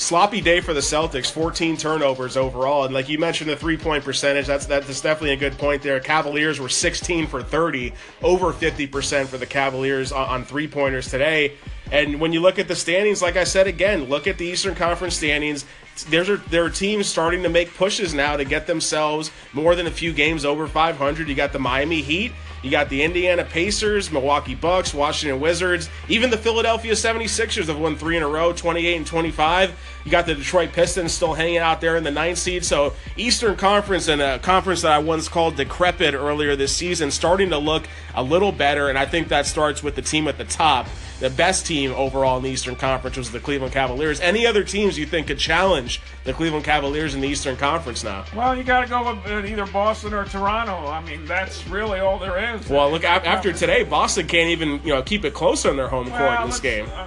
sloppy 0.00 0.40
day 0.40 0.60
for 0.60 0.72
the 0.72 0.80
Celtics. 0.80 1.30
14 1.30 1.76
turnovers 1.76 2.36
overall, 2.36 2.84
and 2.84 2.94
like 2.94 3.08
you 3.08 3.18
mentioned, 3.18 3.50
the 3.50 3.56
three 3.56 3.76
point 3.76 4.02
percentage. 4.02 4.46
That's 4.46 4.66
that's 4.66 5.00
definitely 5.00 5.32
a 5.32 5.36
good 5.36 5.58
point 5.58 5.82
there. 5.82 6.00
Cavaliers 6.00 6.58
were 6.58 6.68
16 6.68 7.26
for 7.26 7.42
30, 7.42 7.92
over 8.22 8.52
50 8.52 8.86
percent 8.86 9.28
for 9.28 9.38
the 9.38 9.46
Cavaliers 9.46 10.10
on, 10.10 10.28
on 10.28 10.44
three 10.44 10.66
pointers 10.66 11.08
today. 11.08 11.52
And 11.92 12.20
when 12.20 12.32
you 12.32 12.40
look 12.40 12.58
at 12.58 12.68
the 12.68 12.76
standings, 12.76 13.20
like 13.20 13.36
I 13.36 13.44
said 13.44 13.66
again, 13.66 14.04
look 14.04 14.26
at 14.26 14.38
the 14.38 14.46
Eastern 14.46 14.74
Conference 14.74 15.16
standings. 15.16 15.66
There's 16.08 16.28
a, 16.28 16.36
there 16.36 16.64
are 16.64 16.70
teams 16.70 17.06
starting 17.06 17.42
to 17.42 17.48
make 17.48 17.74
pushes 17.74 18.14
now 18.14 18.36
to 18.36 18.44
get 18.44 18.66
themselves 18.66 19.30
more 19.52 19.74
than 19.74 19.86
a 19.86 19.90
few 19.90 20.12
games 20.12 20.44
over 20.44 20.66
500. 20.66 21.28
You 21.28 21.34
got 21.34 21.52
the 21.52 21.58
Miami 21.58 22.00
Heat 22.00 22.32
you 22.62 22.70
got 22.70 22.88
the 22.88 23.02
Indiana 23.02 23.44
Pacers, 23.44 24.10
Milwaukee 24.10 24.54
Bucks, 24.54 24.92
Washington 24.92 25.40
Wizards, 25.40 25.88
even 26.08 26.30
the 26.30 26.38
Philadelphia 26.38 26.92
76ers 26.92 27.66
have 27.66 27.78
won 27.78 27.96
three 27.96 28.16
in 28.16 28.22
a 28.22 28.28
row, 28.28 28.52
28 28.52 28.96
and 28.96 29.06
25. 29.06 29.78
You 30.04 30.10
got 30.10 30.26
the 30.26 30.34
Detroit 30.34 30.72
Pistons 30.72 31.12
still 31.12 31.34
hanging 31.34 31.58
out 31.58 31.80
there 31.80 31.96
in 31.96 32.04
the 32.04 32.10
ninth 32.10 32.38
seed. 32.38 32.64
So 32.64 32.94
Eastern 33.16 33.56
Conference 33.56 34.08
and 34.08 34.22
a 34.22 34.38
conference 34.38 34.82
that 34.82 34.92
I 34.92 34.98
once 34.98 35.28
called 35.28 35.56
decrepit 35.56 36.14
earlier 36.14 36.56
this 36.56 36.74
season 36.74 37.10
starting 37.10 37.50
to 37.50 37.58
look 37.58 37.86
a 38.14 38.22
little 38.22 38.52
better, 38.52 38.88
and 38.88 38.98
I 38.98 39.06
think 39.06 39.28
that 39.28 39.46
starts 39.46 39.82
with 39.82 39.94
the 39.94 40.02
team 40.02 40.26
at 40.28 40.38
the 40.38 40.44
top. 40.44 40.86
The 41.20 41.28
best 41.28 41.66
team 41.66 41.92
overall 41.92 42.38
in 42.38 42.42
the 42.42 42.48
Eastern 42.48 42.76
Conference 42.76 43.18
was 43.18 43.30
the 43.30 43.40
Cleveland 43.40 43.74
Cavaliers. 43.74 44.20
Any 44.20 44.46
other 44.46 44.64
teams 44.64 44.98
you 44.98 45.04
think 45.04 45.26
could 45.26 45.38
challenge 45.38 46.00
the 46.24 46.32
Cleveland 46.32 46.64
Cavaliers 46.64 47.14
in 47.14 47.20
the 47.20 47.28
Eastern 47.28 47.56
Conference 47.56 48.02
now? 48.02 48.24
Well, 48.34 48.56
you 48.56 48.64
got 48.64 48.80
to 48.80 48.86
go 48.88 49.12
with 49.12 49.44
either 49.44 49.66
Boston 49.66 50.14
or 50.14 50.24
Toronto. 50.24 50.86
I 50.86 51.04
mean, 51.04 51.26
that's 51.26 51.66
really 51.68 52.00
all 52.00 52.18
there 52.18 52.56
is. 52.56 52.66
Well, 52.70 52.90
look 52.90 53.04
after 53.04 53.52
today, 53.52 53.84
Boston 53.84 54.26
can't 54.28 54.48
even 54.48 54.80
you 54.82 54.94
know 54.94 55.02
keep 55.02 55.26
it 55.26 55.34
close 55.34 55.66
on 55.66 55.76
their 55.76 55.88
home 55.88 56.08
court 56.10 56.40
in 56.40 56.46
this 56.46 56.60
game. 56.60 56.88
Uh, 56.90 57.06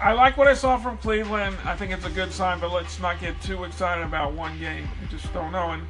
I 0.00 0.12
like 0.12 0.36
what 0.36 0.46
I 0.46 0.54
saw 0.54 0.78
from 0.78 0.96
Cleveland. 0.98 1.56
I 1.64 1.74
think 1.74 1.92
it's 1.92 2.06
a 2.06 2.10
good 2.10 2.32
sign, 2.32 2.60
but 2.60 2.72
let's 2.72 3.00
not 3.00 3.20
get 3.20 3.40
too 3.42 3.64
excited 3.64 4.04
about 4.04 4.32
one 4.32 4.58
game. 4.58 4.88
We 5.00 5.08
just 5.08 5.32
don't 5.34 5.50
know. 5.50 5.70
And 5.70 5.82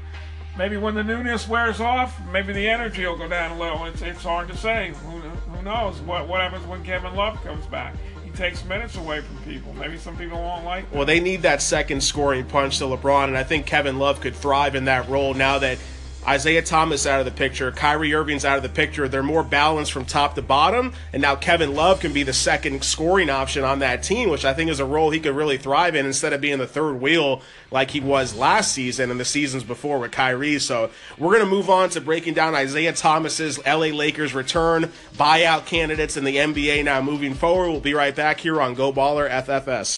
maybe 0.56 0.78
when 0.78 0.94
the 0.94 1.04
newness 1.04 1.46
wears 1.46 1.78
off, 1.80 2.18
maybe 2.32 2.52
the 2.54 2.68
energy 2.68 3.06
will 3.06 3.18
go 3.18 3.28
down 3.28 3.52
a 3.52 3.58
little. 3.60 3.84
It's, 3.84 4.00
it's 4.00 4.22
hard 4.22 4.48
to 4.48 4.56
say. 4.56 4.94
Who, 5.04 5.18
who 5.20 5.62
knows 5.62 6.00
what, 6.00 6.26
what 6.26 6.40
happens 6.40 6.66
when 6.66 6.82
Kevin 6.82 7.14
Love 7.14 7.42
comes 7.44 7.66
back? 7.66 7.94
He 8.24 8.30
takes 8.30 8.64
minutes 8.64 8.96
away 8.96 9.20
from 9.20 9.36
people. 9.42 9.74
Maybe 9.74 9.98
some 9.98 10.16
people 10.16 10.38
won't 10.38 10.64
like 10.64 10.90
that. 10.90 10.96
Well, 10.96 11.06
they 11.06 11.20
need 11.20 11.42
that 11.42 11.60
second 11.60 12.02
scoring 12.02 12.46
punch 12.46 12.78
to 12.78 12.84
LeBron, 12.84 13.24
and 13.24 13.36
I 13.36 13.44
think 13.44 13.66
Kevin 13.66 13.98
Love 13.98 14.20
could 14.20 14.34
thrive 14.34 14.74
in 14.74 14.86
that 14.86 15.08
role 15.08 15.34
now 15.34 15.58
that– 15.58 15.78
Isaiah 16.28 16.60
Thomas 16.60 17.06
out 17.06 17.20
of 17.20 17.24
the 17.24 17.32
picture, 17.32 17.72
Kyrie 17.72 18.12
Irving's 18.12 18.44
out 18.44 18.58
of 18.58 18.62
the 18.62 18.68
picture. 18.68 19.08
They're 19.08 19.22
more 19.22 19.42
balanced 19.42 19.92
from 19.92 20.04
top 20.04 20.34
to 20.34 20.42
bottom, 20.42 20.92
and 21.10 21.22
now 21.22 21.34
Kevin 21.36 21.74
Love 21.74 22.00
can 22.00 22.12
be 22.12 22.22
the 22.22 22.34
second 22.34 22.84
scoring 22.84 23.30
option 23.30 23.64
on 23.64 23.78
that 23.78 24.02
team, 24.02 24.28
which 24.28 24.44
I 24.44 24.52
think 24.52 24.70
is 24.70 24.78
a 24.78 24.84
role 24.84 25.08
he 25.08 25.20
could 25.20 25.34
really 25.34 25.56
thrive 25.56 25.94
in 25.94 26.04
instead 26.04 26.34
of 26.34 26.42
being 26.42 26.58
the 26.58 26.66
third 26.66 27.00
wheel 27.00 27.40
like 27.70 27.92
he 27.92 28.00
was 28.00 28.36
last 28.36 28.72
season 28.72 29.10
and 29.10 29.18
the 29.18 29.24
seasons 29.24 29.64
before 29.64 29.98
with 29.98 30.12
Kyrie. 30.12 30.58
So 30.58 30.90
we're 31.16 31.32
going 31.32 31.44
to 31.44 31.50
move 31.50 31.70
on 31.70 31.88
to 31.90 32.00
breaking 32.02 32.34
down 32.34 32.54
Isaiah 32.54 32.92
Thomas's 32.92 33.58
LA 33.64 33.86
Lakers 33.86 34.34
return, 34.34 34.92
buyout 35.16 35.64
candidates 35.64 36.18
in 36.18 36.24
the 36.24 36.36
NBA 36.36 36.84
now 36.84 37.00
moving 37.00 37.32
forward. 37.32 37.70
We'll 37.70 37.80
be 37.80 37.94
right 37.94 38.14
back 38.14 38.40
here 38.40 38.60
on 38.60 38.74
Go 38.74 38.92
Baller 38.92 39.30
FFS. 39.30 39.96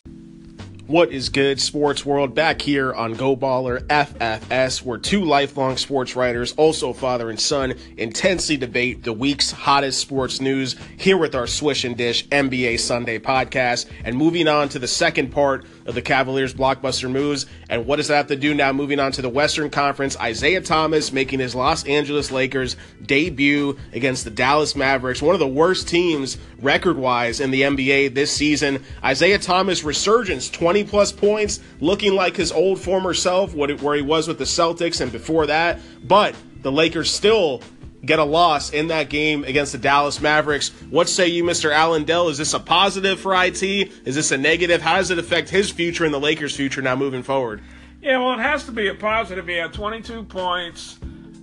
What 0.91 1.13
is 1.13 1.29
good, 1.29 1.61
sports 1.61 2.05
world? 2.05 2.35
Back 2.35 2.61
here 2.61 2.93
on 2.93 3.15
Go 3.15 3.37
Baller 3.37 3.81
FFS, 3.87 4.83
where 4.83 4.99
two 4.99 5.25
lifelong 5.25 5.77
sports 5.77 6.17
writers, 6.17 6.51
also 6.57 6.93
father 6.93 7.31
and 7.31 7.39
son, 7.39 7.75
intensely 7.97 8.57
debate 8.57 9.05
the 9.05 9.13
week's 9.13 9.53
hottest 9.53 10.01
sports 10.01 10.41
news 10.41 10.75
here 10.97 11.17
with 11.17 11.37
our 11.37 11.47
Swish 11.47 11.85
and 11.85 11.97
Dish 11.97 12.27
NBA 12.27 12.81
Sunday 12.81 13.21
podcast. 13.21 13.89
And 14.03 14.17
moving 14.17 14.49
on 14.49 14.69
to 14.71 14.81
the 14.81 14.89
second 14.89 15.31
part 15.31 15.65
of 15.87 15.95
the 15.95 16.03
Cavaliers' 16.03 16.55
blockbuster 16.55 17.11
moves. 17.11 17.47
And 17.69 17.87
what 17.87 17.97
does 17.97 18.09
that 18.09 18.17
have 18.17 18.27
to 18.29 18.37
do 18.37 18.55
now? 18.55 18.73
Moving 18.73 19.01
on 19.01 19.13
to 19.13 19.23
the 19.23 19.29
Western 19.29 19.71
Conference, 19.71 20.19
Isaiah 20.19 20.61
Thomas 20.61 21.13
making 21.13 21.41
his 21.41 21.55
Los 21.55 21.85
Angeles 21.85 22.31
Lakers 22.31 22.77
debut 23.05 23.79
against 23.93 24.25
the 24.25 24.31
Dallas 24.31 24.77
Mavericks, 24.77 25.23
one 25.23 25.35
of 25.35 25.41
the 25.41 25.47
worst 25.47 25.89
teams 25.89 26.39
record 26.61 26.97
wise 26.97 27.41
in 27.41 27.51
the 27.51 27.63
NBA 27.63 28.15
this 28.15 28.33
season. 28.33 28.85
Isaiah 29.03 29.39
Thomas 29.39 29.85
resurgence, 29.85 30.51
20 30.51 30.85
plus 30.85 31.13
points, 31.13 31.61
looking 31.81 32.15
like 32.15 32.37
his 32.37 32.53
old 32.53 32.81
former 32.81 33.15
self, 33.15 33.55
where 33.55 33.97
he 33.97 34.03
was 34.03 34.29
with 34.29 34.39
the 34.39 34.45
Celtics 34.45 35.01
and 35.01 35.11
before 35.11 35.47
that. 35.47 35.81
But 36.05 36.35
the 36.63 36.73
Lakers 36.73 37.11
still 37.11 37.63
get 38.05 38.19
a 38.19 38.25
loss 38.25 38.71
in 38.71 38.89
that 38.89 39.11
game 39.11 39.45
against 39.45 39.73
the 39.73 39.79
Dallas 39.79 40.21
Mavericks. 40.21 40.71
What 40.91 41.09
say 41.09 41.29
you, 41.29 41.45
Mr. 41.45 41.71
Allen 41.71 42.05
Dell? 42.05 42.29
Is 42.29 42.39
this 42.39 42.55
a 42.55 42.61
positive 42.61 43.21
for 43.21 43.35
IT? 43.35 43.63
Is 43.63 44.15
this 44.15 44.33
a 44.33 44.39
negative? 44.39 44.81
How 44.81 44.97
does 44.97 45.11
it 45.11 45.19
affect 45.19 45.51
his 45.51 45.71
future 45.71 46.05
and 46.05 46.15
the 46.15 46.21
Lakers' 46.21 46.57
future 46.57 46.83
now 46.83 46.97
moving 46.97 47.23
forward? 47.23 47.63
Yeah, 48.01 48.19
well, 48.19 48.33
it 48.33 48.43
has 48.43 48.65
to 48.65 48.73
be 48.73 48.89
a 48.89 48.95
positive. 48.95 49.47
He 49.47 49.57
had 49.57 49.75
22 49.75 50.23
points, 50.25 50.99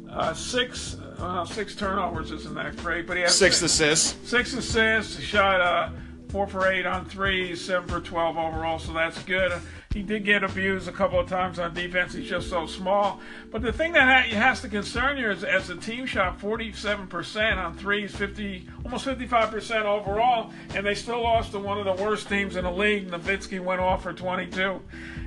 uh, 0.10 0.34
six 0.34 0.98
uh, 1.20 1.46
six 1.46 1.76
turnovers. 1.76 2.32
Isn't 2.32 2.56
that 2.56 2.76
great? 2.78 3.08
But 3.08 3.18
he 3.18 3.24
had 3.24 3.32
six, 3.32 3.58
six 3.58 3.74
assists. 3.74 4.30
Six 4.30 4.54
assists. 4.54 5.20
Shot 5.20 5.62
uh, 5.62 5.90
four 6.30 6.48
for 6.48 6.72
eight 6.72 6.86
on 6.86 7.06
threes, 7.06 7.64
seven 7.64 7.88
for 7.88 8.00
12 8.00 8.38
overall. 8.38 8.80
So 8.80 8.94
that's 8.94 9.22
good. 9.24 9.54
He 9.98 10.04
did 10.04 10.26
get 10.26 10.44
abused 10.44 10.88
a 10.88 10.92
couple 10.92 11.20
of 11.20 11.28
times 11.28 11.58
on 11.58 11.74
defense. 11.74 12.14
He's 12.14 12.30
just 12.30 12.52
so 12.52 12.68
small. 12.68 13.20
But 13.50 13.64
the 13.64 13.74
thing 13.74 13.94
that 13.94 14.28
has 14.28 14.62
to 14.62 14.70
concern 14.70 15.18
you 15.18 15.32
is 15.32 15.44
as 15.44 15.70
the 15.70 15.76
team 15.76 16.06
shot 16.06 16.40
47% 16.40 17.58
on 17.58 17.76
threes, 17.76 18.16
50, 18.16 18.68
almost 18.86 19.08
55% 19.08 19.86
overall, 19.86 20.52
and 20.76 20.86
they 20.86 20.94
still 20.94 21.24
lost 21.24 21.54
to 21.54 21.60
one 21.60 21.80
of 21.80 21.86
the 21.86 22.04
worst 22.04 22.30
teams 22.30 22.58
in 22.58 22.66
the 22.66 22.72
league. 22.72 23.10
Nowitzki 23.10 23.60
went 23.60 23.82
off 23.82 24.04
for 24.04 24.14
22, 24.14 24.80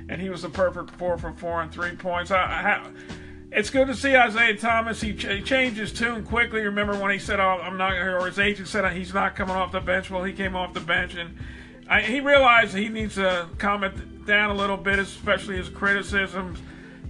and 0.07 0.21
he 0.21 0.29
was 0.29 0.43
the 0.43 0.49
perfect 0.49 0.91
four 0.91 1.17
for 1.17 1.33
four 1.33 1.61
and 1.61 1.69
three 1.69 1.97
points. 1.97 2.31
I, 2.31 2.37
I, 2.37 2.91
it's 3.51 3.69
good 3.69 3.87
to 3.87 3.93
see 3.93 4.15
Isaiah 4.15 4.55
Thomas. 4.55 5.01
He, 5.01 5.13
ch- 5.13 5.25
he 5.25 5.41
changed 5.41 5.77
his 5.77 5.91
tune 5.91 6.23
quickly. 6.23 6.61
Remember 6.61 6.97
when 6.97 7.11
he 7.11 7.19
said, 7.19 7.41
"Oh, 7.41 7.59
I'm 7.61 7.77
not," 7.77 7.91
or 7.91 8.25
his 8.25 8.39
agent 8.39 8.69
said 8.69 8.89
he's 8.93 9.13
not 9.13 9.35
coming 9.35 9.57
off 9.57 9.73
the 9.73 9.81
bench. 9.81 10.09
Well, 10.09 10.23
he 10.23 10.31
came 10.31 10.55
off 10.55 10.73
the 10.73 10.79
bench, 10.79 11.15
and 11.15 11.37
I, 11.91 11.99
he 11.99 12.21
realized 12.21 12.73
he 12.73 12.87
needs 12.87 13.15
to 13.15 13.49
calm 13.57 13.83
it 13.83 14.25
down 14.25 14.49
a 14.49 14.53
little 14.53 14.77
bit, 14.77 14.97
especially 14.97 15.57
his 15.57 15.67
criticisms 15.67 16.57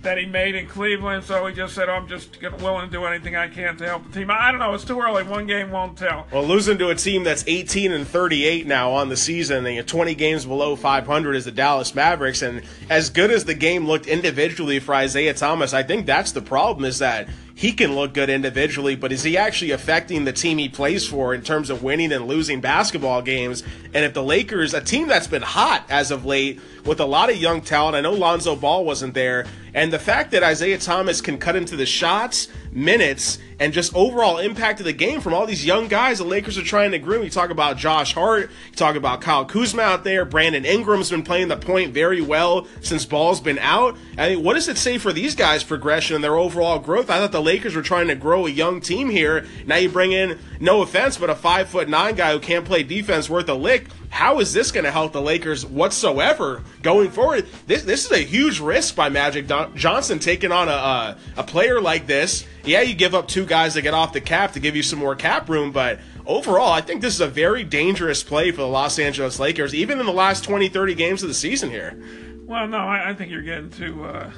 that 0.02 0.18
he 0.18 0.26
made 0.26 0.56
in 0.56 0.66
Cleveland. 0.66 1.24
So 1.24 1.46
he 1.46 1.54
just 1.54 1.76
said, 1.76 1.88
oh, 1.88 1.94
I'm 1.94 2.08
just 2.08 2.42
willing 2.42 2.88
to 2.88 2.92
do 2.92 3.06
anything 3.06 3.36
I 3.36 3.48
can 3.48 3.78
to 3.78 3.86
help 3.86 4.08
the 4.08 4.20
team. 4.20 4.32
I 4.32 4.50
don't 4.50 4.60
know. 4.60 4.74
It's 4.74 4.84
too 4.84 5.00
early. 5.00 5.22
One 5.22 5.46
game 5.46 5.70
won't 5.70 6.00
tell. 6.00 6.26
Well, 6.32 6.44
losing 6.44 6.80
to 6.80 6.90
a 6.90 6.96
team 6.96 7.24
that's 7.24 7.44
18 7.46 7.92
and 7.92 8.08
38 8.08 8.66
now 8.66 8.92
on 8.92 9.10
the 9.10 9.18
season, 9.18 9.68
and 9.68 9.88
20 9.88 10.16
games 10.16 10.46
below 10.46 10.76
500 10.76 11.36
is 11.36 11.46
the 11.46 11.52
Dallas 11.52 11.94
Mavericks. 11.94 12.42
And 12.42 12.64
as 12.90 13.12
good 13.12 13.30
as 13.30 13.46
the 13.46 13.54
game 13.54 13.86
looked 13.86 14.08
individually 14.08 14.80
for 14.80 14.96
Isaiah 14.96 15.36
Thomas, 15.36 15.76
I 15.76 15.84
think 15.84 16.08
that's 16.08 16.32
the 16.32 16.42
problem 16.42 16.86
is 16.86 16.98
that 16.98 17.30
he 17.62 17.72
can 17.74 17.94
look 17.94 18.16
good 18.16 18.32
individually, 18.32 18.96
but 18.96 19.12
is 19.12 19.22
he 19.22 19.38
actually 19.38 19.70
affecting 19.70 20.26
the 20.26 20.34
team 20.34 20.58
he 20.58 20.68
plays 20.68 21.08
for 21.08 21.32
in 21.32 21.44
terms 21.44 21.70
of 21.70 21.84
winning 21.84 22.12
and 22.12 22.26
losing 22.26 22.60
basketball 22.60 23.22
games? 23.22 23.62
And 23.94 24.04
if 24.04 24.16
the 24.16 24.24
Lakers, 24.24 24.74
a 24.74 24.82
team 24.82 25.08
that's 25.08 25.28
been 25.28 25.44
hot 25.44 25.86
as 25.88 26.10
of 26.10 26.26
late 26.26 26.60
with 26.86 27.00
a 27.00 27.06
lot 27.06 27.30
of 27.30 27.38
young 27.38 27.62
talent, 27.62 27.96
I 27.96 28.02
know 28.02 28.14
Lonzo 28.14 28.56
Ball 28.56 28.84
wasn't 28.84 29.14
there, 29.14 29.46
and 29.76 29.94
the 29.94 30.00
fact 30.00 30.32
that 30.32 30.42
Isaiah 30.42 30.80
Thomas 30.80 31.22
can 31.22 31.38
cut 31.38 31.56
into 31.56 31.76
the 31.76 31.86
shots, 31.86 32.48
minutes, 32.72 33.38
and 33.60 33.74
just 33.74 33.96
overall 33.96 34.38
impact 34.38 34.80
of 34.80 34.86
the 34.86 34.94
game 34.94 35.22
from 35.22 35.34
all 35.34 35.46
these 35.46 35.66
young 35.66 35.88
guys 35.88 36.18
the 36.18 36.24
Lakers 36.24 36.58
are 36.58 36.64
trying 36.64 36.92
to 36.92 37.00
groom. 37.00 37.24
You 37.24 37.30
talk 37.30 37.50
about 37.50 37.78
Josh 37.78 38.14
Hart, 38.14 38.50
you 38.70 38.76
talk 38.76 38.96
about 38.96 39.22
Kyle 39.22 39.46
Kuzma 39.46 39.82
out 39.82 40.04
there, 40.04 40.26
Brandon 40.26 40.66
Ingram's 40.66 41.10
been 41.10 41.24
playing 41.24 41.48
the 41.48 41.58
point 41.58 41.94
very 41.94 42.22
well 42.22 42.68
since 42.82 43.06
Ball's 43.06 43.42
been 43.42 43.60
out. 43.60 43.98
I 44.18 44.30
mean, 44.30 44.44
what 44.44 44.54
does 44.54 44.68
it 44.68 44.78
say 44.78 44.98
for 44.98 45.14
these 45.14 45.36
guys' 45.36 45.64
progression 45.64 46.16
and 46.16 46.24
their 46.24 46.38
overall 46.38 46.80
growth? 46.80 47.10
I 47.10 47.20
thought 47.20 47.32
the 47.32 47.42
Lakers 47.42 47.76
were 47.76 47.82
trying 47.82 48.08
to 48.08 48.16
grow 48.16 48.48
a 48.48 48.50
young 48.50 48.82
team 48.82 49.10
here. 49.10 49.46
Now 49.66 49.78
you 49.78 49.90
bring 49.90 50.12
in, 50.12 50.40
no 50.60 50.82
offense, 50.82 51.18
but 51.18 51.30
a 51.30 51.36
five 51.36 51.70
foot 51.70 51.90
nine 51.90 52.16
guy 52.16 52.32
who 52.32 52.40
can't 52.40 52.66
play 52.66 52.84
defense 52.84 53.30
worth 53.30 53.50
a 53.50 53.54
lick. 53.54 53.88
How 54.12 54.40
is 54.42 54.52
this 54.54 54.72
going 54.72 54.84
to 54.84 54.92
help 54.92 55.14
the 55.14 55.22
Lakers 55.22 55.66
whatsoever 55.66 56.64
going 56.84 57.10
forward? 57.12 57.48
This 57.66 57.84
this 57.84 58.06
is 58.06 58.12
a 58.12 58.20
huge 58.20 58.60
risk 58.60 58.94
by 58.94 59.08
Magic 59.08 59.48
Johnson 59.74 60.20
taking 60.20 60.52
on 60.52 60.68
a, 60.68 60.72
a, 60.72 61.18
a 61.38 61.44
player 61.44 61.80
like 61.80 62.08
this. 62.08 62.46
Yeah, 62.66 62.82
you 62.82 62.94
give 62.94 63.16
up 63.16 63.30
two 63.30 63.46
guys 63.46 63.74
to 63.76 63.82
get 63.82 63.94
off 63.94 64.12
the 64.12 64.20
cap 64.20 64.52
to 64.52 64.60
give 64.60 64.76
you 64.76 64.84
some 64.84 65.00
more 65.00 65.16
cap 65.16 65.50
room, 65.50 65.72
but 65.72 66.00
overall, 66.26 66.74
I 66.74 66.82
think 66.82 67.02
this 67.02 67.16
is 67.16 67.22
a 67.22 67.28
very 67.28 67.64
dangerous 67.64 68.22
play 68.22 68.52
for 68.52 68.58
the 68.58 68.68
Los 68.68 69.00
Angeles 69.00 69.40
Lakers, 69.40 69.74
even 69.74 70.00
in 70.00 70.06
the 70.06 70.12
last 70.12 70.44
20, 70.44 70.68
30 70.68 70.94
games 70.94 71.24
of 71.24 71.30
the 71.30 71.34
season 71.34 71.70
here. 71.70 71.98
Well, 72.46 72.68
no, 72.68 72.80
I, 72.80 73.12
I 73.12 73.14
think 73.14 73.32
you're 73.32 73.42
getting 73.42 73.70
too 73.70 74.04
uh, 74.04 74.30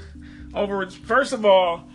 over. 0.53 0.88
First 0.92 1.34
of 1.34 1.46
all, 1.46 1.89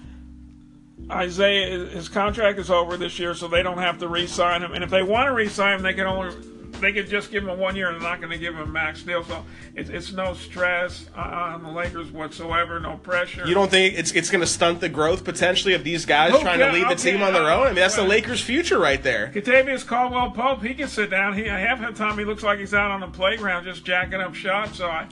Isaiah, 1.09 1.87
his 1.87 2.09
contract 2.09 2.59
is 2.59 2.71
over 2.71 2.97
this 2.97 3.21
year, 3.21 3.35
so 3.35 3.47
they 3.47 3.63
don't 3.63 3.79
have 3.79 3.99
to 4.01 4.09
re-sign 4.09 4.63
him. 4.63 4.75
And 4.75 4.83
if 4.83 4.91
they 4.91 5.05
want 5.05 5.29
to 5.29 5.33
re-sign 5.33 5.77
him, 5.77 5.83
they 5.83 5.95
can 5.95 6.07
only 6.07 6.35
they 6.81 6.93
could 6.93 7.09
just 7.09 7.31
give 7.31 7.43
him 7.43 7.49
a 7.51 7.55
one 7.55 7.77
year 7.77 7.89
and 7.89 7.97
they're 7.97 8.09
not 8.09 8.21
going 8.21 8.33
to 8.33 8.39
give 8.39 8.55
him 8.55 8.61
a 8.63 8.67
max 8.67 9.03
deal. 9.03 9.25
So 9.25 9.45
it's, 9.75 9.91
it's 9.91 10.13
no 10.13 10.35
stress 10.35 11.07
on 11.15 11.63
the 11.63 11.71
Lakers 11.71 12.11
whatsoever, 12.11 12.81
no 12.81 12.97
pressure. 12.97 13.47
You 13.47 13.55
don't 13.55 13.71
think 13.71 13.99
it's 13.99 14.13
it's 14.13 14.31
going 14.31 14.41
to 14.41 14.47
stunt 14.47 14.81
the 14.81 14.89
growth 14.89 15.25
potentially 15.25 15.75
of 15.75 15.85
these 15.85 16.07
guys 16.07 16.33
okay, 16.33 16.43
trying 16.43 16.59
to 16.61 16.73
lead 16.73 16.85
the 16.85 16.93
okay, 16.93 17.13
team 17.13 17.23
on 17.23 17.33
their 17.33 17.51
own? 17.51 17.63
I 17.63 17.67
mean, 17.67 17.77
that's 17.77 17.97
the 17.97 18.05
Lakers' 18.05 18.41
future 18.41 18.79
right 18.79 19.03
there. 19.03 19.31
Kentavious 19.35 19.87
Caldwell 19.87 20.31
Pope, 20.31 20.63
he 20.63 20.75
can 20.75 20.89
sit 20.89 21.11
down. 21.11 21.35
He 21.35 21.45
half 21.45 21.81
the 21.81 21.93
time 21.93 22.19
he 22.19 22.25
looks 22.25 22.43
like 22.43 22.59
he's 22.59 22.75
out 22.75 22.91
on 22.91 23.01
the 23.01 23.09
playground 23.09 23.65
just 23.65 23.85
jacking 23.85 24.21
up 24.21 24.35
shots. 24.35 24.79
So 24.79 24.87
I, 24.87 25.09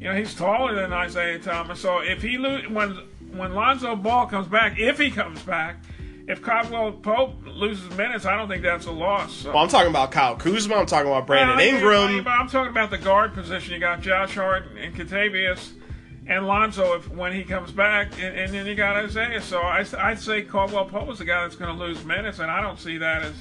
you 0.00 0.08
know, 0.08 0.14
he's 0.14 0.34
taller 0.34 0.74
than 0.74 0.92
Isaiah 0.92 1.38
Thomas. 1.38 1.80
So 1.80 2.00
if 2.00 2.22
he 2.22 2.38
lo- 2.38 2.62
when 2.68 2.98
when 3.32 3.54
Lonzo 3.54 3.96
Ball 3.96 4.26
comes 4.26 4.48
back, 4.48 4.78
if 4.78 4.98
he 4.98 5.10
comes 5.10 5.42
back 5.42 5.76
if 6.30 6.40
Caldwell 6.40 6.92
Pope 6.92 7.34
loses 7.44 7.90
minutes, 7.96 8.24
I 8.24 8.36
don't 8.36 8.48
think 8.48 8.62
that's 8.62 8.86
a 8.86 8.92
loss. 8.92 9.34
So. 9.34 9.50
Well, 9.50 9.62
I'm 9.62 9.68
talking 9.68 9.90
about 9.90 10.12
Kyle 10.12 10.36
Kuzma. 10.36 10.76
I'm 10.76 10.86
talking 10.86 11.10
about 11.10 11.26
Brandon 11.26 11.56
well, 11.56 12.06
Ingram. 12.06 12.26
I'm 12.28 12.48
talking 12.48 12.70
about 12.70 12.90
the 12.90 12.98
guard 12.98 13.34
position. 13.34 13.74
You 13.74 13.80
got 13.80 14.00
Josh 14.00 14.36
Hart 14.36 14.66
and 14.78 14.94
Kentavious 14.94 15.72
and 16.28 16.46
Lonzo 16.46 16.94
if 16.94 17.10
when 17.10 17.32
he 17.32 17.42
comes 17.42 17.72
back, 17.72 18.12
and, 18.20 18.36
and 18.36 18.54
then 18.54 18.64
you 18.66 18.76
got 18.76 18.94
Isaiah. 18.94 19.42
So 19.42 19.58
I, 19.60 19.84
I'd 19.98 20.20
say 20.20 20.42
Caldwell 20.42 20.84
Pope 20.84 21.10
is 21.10 21.18
the 21.18 21.24
guy 21.24 21.42
that's 21.42 21.56
going 21.56 21.76
to 21.76 21.84
lose 21.84 22.04
minutes, 22.04 22.38
and 22.38 22.48
I 22.48 22.60
don't 22.60 22.78
see 22.78 22.98
that 22.98 23.22
as 23.22 23.34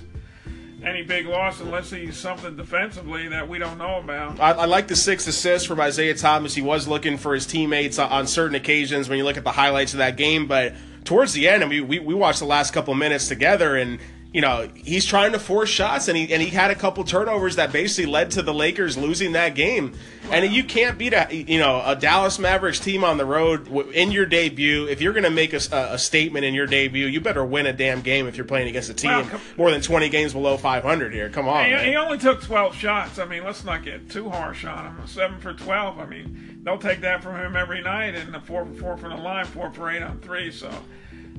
any 0.83 1.03
big 1.03 1.27
loss 1.27 1.59
unless 1.59 1.91
he's 1.91 2.17
something 2.17 2.55
defensively 2.55 3.27
that 3.27 3.47
we 3.47 3.59
don't 3.59 3.77
know 3.77 3.99
about. 3.99 4.39
I, 4.39 4.51
I, 4.51 4.65
like 4.65 4.87
the 4.87 4.95
six 4.95 5.27
assists 5.27 5.67
from 5.67 5.79
Isaiah 5.81 6.15
Thomas. 6.15 6.55
He 6.55 6.61
was 6.61 6.87
looking 6.87 7.17
for 7.17 7.33
his 7.33 7.45
teammates 7.45 7.99
on 7.99 8.25
certain 8.27 8.55
occasions 8.55 9.09
when 9.09 9.17
you 9.17 9.25
look 9.25 9.37
at 9.37 9.43
the 9.43 9.51
highlights 9.51 9.93
of 9.93 9.99
that 9.99 10.15
game, 10.15 10.47
but 10.47 10.73
towards 11.03 11.33
the 11.33 11.47
end, 11.47 11.63
and 11.63 11.69
we, 11.69 11.81
we, 11.81 11.99
we 11.99 12.13
watched 12.13 12.39
the 12.39 12.45
last 12.45 12.73
couple 12.73 12.93
minutes 12.95 13.27
together, 13.27 13.75
and 13.75 13.99
you 14.33 14.41
know 14.41 14.69
he's 14.75 15.05
trying 15.05 15.31
to 15.31 15.39
force 15.39 15.69
shots, 15.69 16.07
and 16.07 16.17
he 16.17 16.31
and 16.33 16.41
he 16.41 16.49
had 16.49 16.71
a 16.71 16.75
couple 16.75 17.03
turnovers 17.03 17.55
that 17.55 17.71
basically 17.71 18.11
led 18.11 18.31
to 18.31 18.41
the 18.41 18.53
Lakers 18.53 18.97
losing 18.97 19.31
that 19.33 19.55
game. 19.55 19.93
Wow. 20.25 20.31
And 20.33 20.53
you 20.53 20.63
can't 20.63 20.97
beat 20.97 21.13
a 21.13 21.27
you 21.31 21.57
know 21.57 21.81
a 21.83 21.95
Dallas 21.95 22.37
Mavericks 22.37 22.79
team 22.79 23.03
on 23.03 23.17
the 23.17 23.25
road 23.25 23.67
in 23.93 24.11
your 24.11 24.25
debut. 24.25 24.87
If 24.87 25.01
you're 25.01 25.13
going 25.13 25.23
to 25.23 25.31
make 25.31 25.53
a, 25.53 25.61
a, 25.71 25.97
statement 25.97 26.45
in 26.45 26.53
your 26.53 26.67
debut, 26.67 27.07
you 27.07 27.21
better 27.21 27.43
win 27.43 27.65
a 27.65 27.73
damn 27.73 28.01
game 28.01 28.27
if 28.27 28.37
you're 28.37 28.45
playing 28.45 28.67
against 28.67 28.89
a 28.89 28.93
team 28.93 29.11
well, 29.11 29.41
more 29.57 29.71
than 29.71 29.81
20 29.81 30.09
games 30.09 30.33
below 30.33 30.57
500 30.57 31.13
here. 31.13 31.29
Come 31.29 31.47
on. 31.47 31.65
He, 31.65 31.89
he, 31.89 31.95
only 31.95 32.19
took 32.19 32.43
12 32.43 32.75
shots. 32.75 33.17
I 33.17 33.25
mean, 33.25 33.43
let's 33.43 33.63
not 33.63 33.83
get 33.83 34.09
too 34.09 34.29
harsh 34.29 34.65
on 34.65 34.85
him. 34.85 35.07
Seven 35.07 35.39
for 35.39 35.53
12. 35.53 35.97
I 35.97 36.05
mean, 36.05 36.48
they'll 36.63 36.77
take 36.77 37.01
that 37.01 37.23
from 37.23 37.35
him 37.35 37.55
every 37.55 37.81
night, 37.81 38.15
and 38.15 38.33
the 38.33 38.39
four 38.39 38.65
for 38.65 38.73
four 38.73 38.97
from 38.97 39.11
the 39.11 39.17
line, 39.17 39.45
four 39.45 39.71
for 39.71 39.89
eight 39.89 40.01
on 40.01 40.19
three. 40.19 40.51
So. 40.51 40.71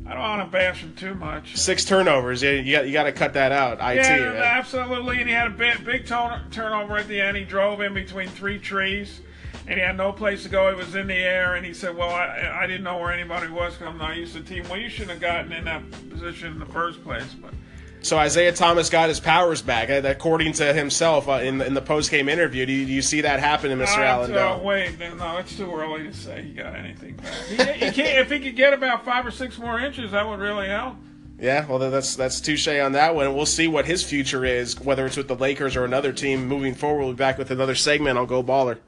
I 0.07 0.15
don't 0.15 0.23
want 0.23 0.51
to 0.51 0.51
bash 0.51 0.81
him 0.81 0.95
too 0.97 1.15
much. 1.15 1.57
Six 1.57 1.85
turnovers. 1.85 2.43
Yeah, 2.43 2.53
you 2.53 2.73
got 2.73 2.87
you 2.87 2.93
got 2.93 3.05
to 3.05 3.13
cut 3.13 3.35
that 3.35 3.53
out. 3.53 3.75
IT. 3.81 3.97
Yeah, 3.97 4.43
absolutely. 4.43 5.19
And 5.21 5.29
he 5.29 5.35
had 5.35 5.47
a 5.47 5.51
big, 5.51 5.85
big 5.85 6.07
turnover 6.07 6.97
at 6.97 7.07
the 7.07 7.21
end. 7.21 7.37
He 7.37 7.45
drove 7.45 7.81
in 7.81 7.95
between 7.95 8.29
three 8.29 8.59
trees, 8.59 9.21
and 9.69 9.75
he 9.75 9.81
had 9.81 9.97
no 9.97 10.11
place 10.11 10.43
to 10.45 10.49
go. 10.49 10.71
He 10.71 10.75
was 10.75 10.97
in 10.97 11.07
the 11.07 11.15
air, 11.15 11.55
and 11.55 11.65
he 11.65 11.73
said, 11.75 11.97
"Well, 11.97 12.11
I, 12.11 12.61
I 12.63 12.67
didn't 12.67 12.83
know 12.83 12.99
where 12.99 13.13
anybody 13.13 13.49
was 13.49 13.75
because 13.75 13.89
I'm 13.89 13.99
not 13.99 14.17
used 14.17 14.33
to 14.33 14.41
the 14.41 14.49
team." 14.49 14.65
Well, 14.69 14.81
you 14.81 14.89
shouldn't 14.89 15.13
have 15.13 15.21
gotten 15.21 15.53
in 15.53 15.67
that 15.67 15.83
position 16.11 16.55
in 16.55 16.59
the 16.59 16.67
first 16.67 17.05
place, 17.05 17.35
but. 17.35 17.53
So 18.03 18.17
Isaiah 18.17 18.53
Thomas 18.53 18.89
got 18.89 19.09
his 19.09 19.21
powers 19.21 19.61
back, 19.61 19.91
uh, 19.91 20.09
according 20.09 20.55
to 20.55 20.73
himself 20.73 21.29
uh, 21.29 21.33
in 21.35 21.61
in 21.61 21.75
the 21.75 21.83
post 21.83 22.11
game 22.11 22.29
interview. 22.29 22.65
Do 22.65 22.73
you, 22.73 22.87
do 22.87 22.93
you, 22.93 23.03
see 23.03 23.21
that 23.21 23.41
happen 23.41 23.71
to 23.71 23.85
Mr. 23.85 23.99
Uh, 23.99 24.03
Allen? 24.03 24.33
No, 24.33 24.55
uh, 24.55 24.59
wait, 24.59 24.99
no, 24.99 25.37
it's 25.37 25.57
too 25.57 25.71
early 25.73 26.05
to 26.05 26.13
say 26.15 26.43
he 26.43 26.53
got 26.55 26.75
anything 26.75 27.17
back. 27.17 27.35
He, 27.49 27.57
he 27.57 27.93
can't, 27.93 28.19
if 28.19 28.31
he 28.31 28.41
could 28.41 28.57
get 28.57 28.73
about 28.73 29.05
five 29.05 29.27
or 29.27 29.31
six 29.31 29.59
more 29.59 29.79
inches, 29.79 30.13
that 30.13 30.27
would 30.27 30.41
really 30.41 30.69
help. 30.69 30.97
Yeah, 31.39 31.67
well, 31.67 31.79
that's 31.79 32.17
that's 32.17 32.41
touche 32.41 32.69
on 32.69 32.93
that 32.93 33.15
one. 33.15 33.35
We'll 33.35 33.47
see 33.47 33.69
what 33.69 33.87
his 33.87 34.03
future 34.03 34.45
is, 34.45 34.79
whether 34.81 35.07
it's 35.07 35.17
with 35.17 35.29
the 35.29 35.37
Lakers 35.37 35.75
or 35.75 35.85
another 35.85 36.13
team 36.13 36.47
moving 36.47 36.75
forward. 36.75 37.01
We'll 37.01 37.13
be 37.13 37.17
back 37.17 37.39
with 37.39 37.51
another 37.51 37.75
segment 37.75 38.19
on 38.19 38.27
Go 38.27 38.43
Baller. 38.43 38.79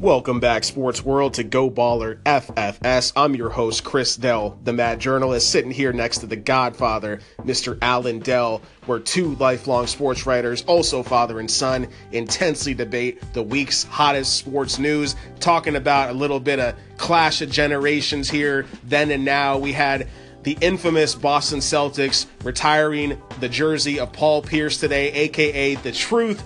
Welcome 0.00 0.38
back, 0.38 0.62
Sports 0.62 1.04
World, 1.04 1.34
to 1.34 1.42
Go 1.42 1.68
Baller 1.68 2.22
FFS. 2.22 3.12
I'm 3.16 3.34
your 3.34 3.50
host, 3.50 3.82
Chris 3.82 4.14
Dell, 4.14 4.56
the 4.62 4.72
mad 4.72 5.00
journalist, 5.00 5.50
sitting 5.50 5.72
here 5.72 5.92
next 5.92 6.18
to 6.18 6.26
the 6.28 6.36
godfather, 6.36 7.18
Mr. 7.40 7.76
Alan 7.82 8.20
Dell. 8.20 8.62
We're 8.86 9.00
two 9.00 9.34
lifelong 9.34 9.88
sports 9.88 10.24
writers, 10.24 10.62
also 10.68 11.02
father 11.02 11.40
and 11.40 11.50
son, 11.50 11.88
intensely 12.12 12.74
debate 12.74 13.20
the 13.32 13.42
week's 13.42 13.82
hottest 13.82 14.36
sports 14.36 14.78
news, 14.78 15.16
talking 15.40 15.74
about 15.74 16.10
a 16.10 16.14
little 16.14 16.38
bit 16.38 16.60
of 16.60 16.76
clash 16.96 17.42
of 17.42 17.50
generations 17.50 18.30
here, 18.30 18.66
then 18.84 19.10
and 19.10 19.24
now. 19.24 19.58
We 19.58 19.72
had 19.72 20.06
the 20.42 20.56
infamous 20.60 21.14
Boston 21.14 21.58
Celtics 21.58 22.26
retiring 22.44 23.20
the 23.40 23.48
jersey 23.48 24.00
of 24.00 24.12
Paul 24.12 24.42
Pierce 24.42 24.78
today, 24.78 25.12
aka 25.12 25.74
The 25.76 25.92
Truth. 25.92 26.42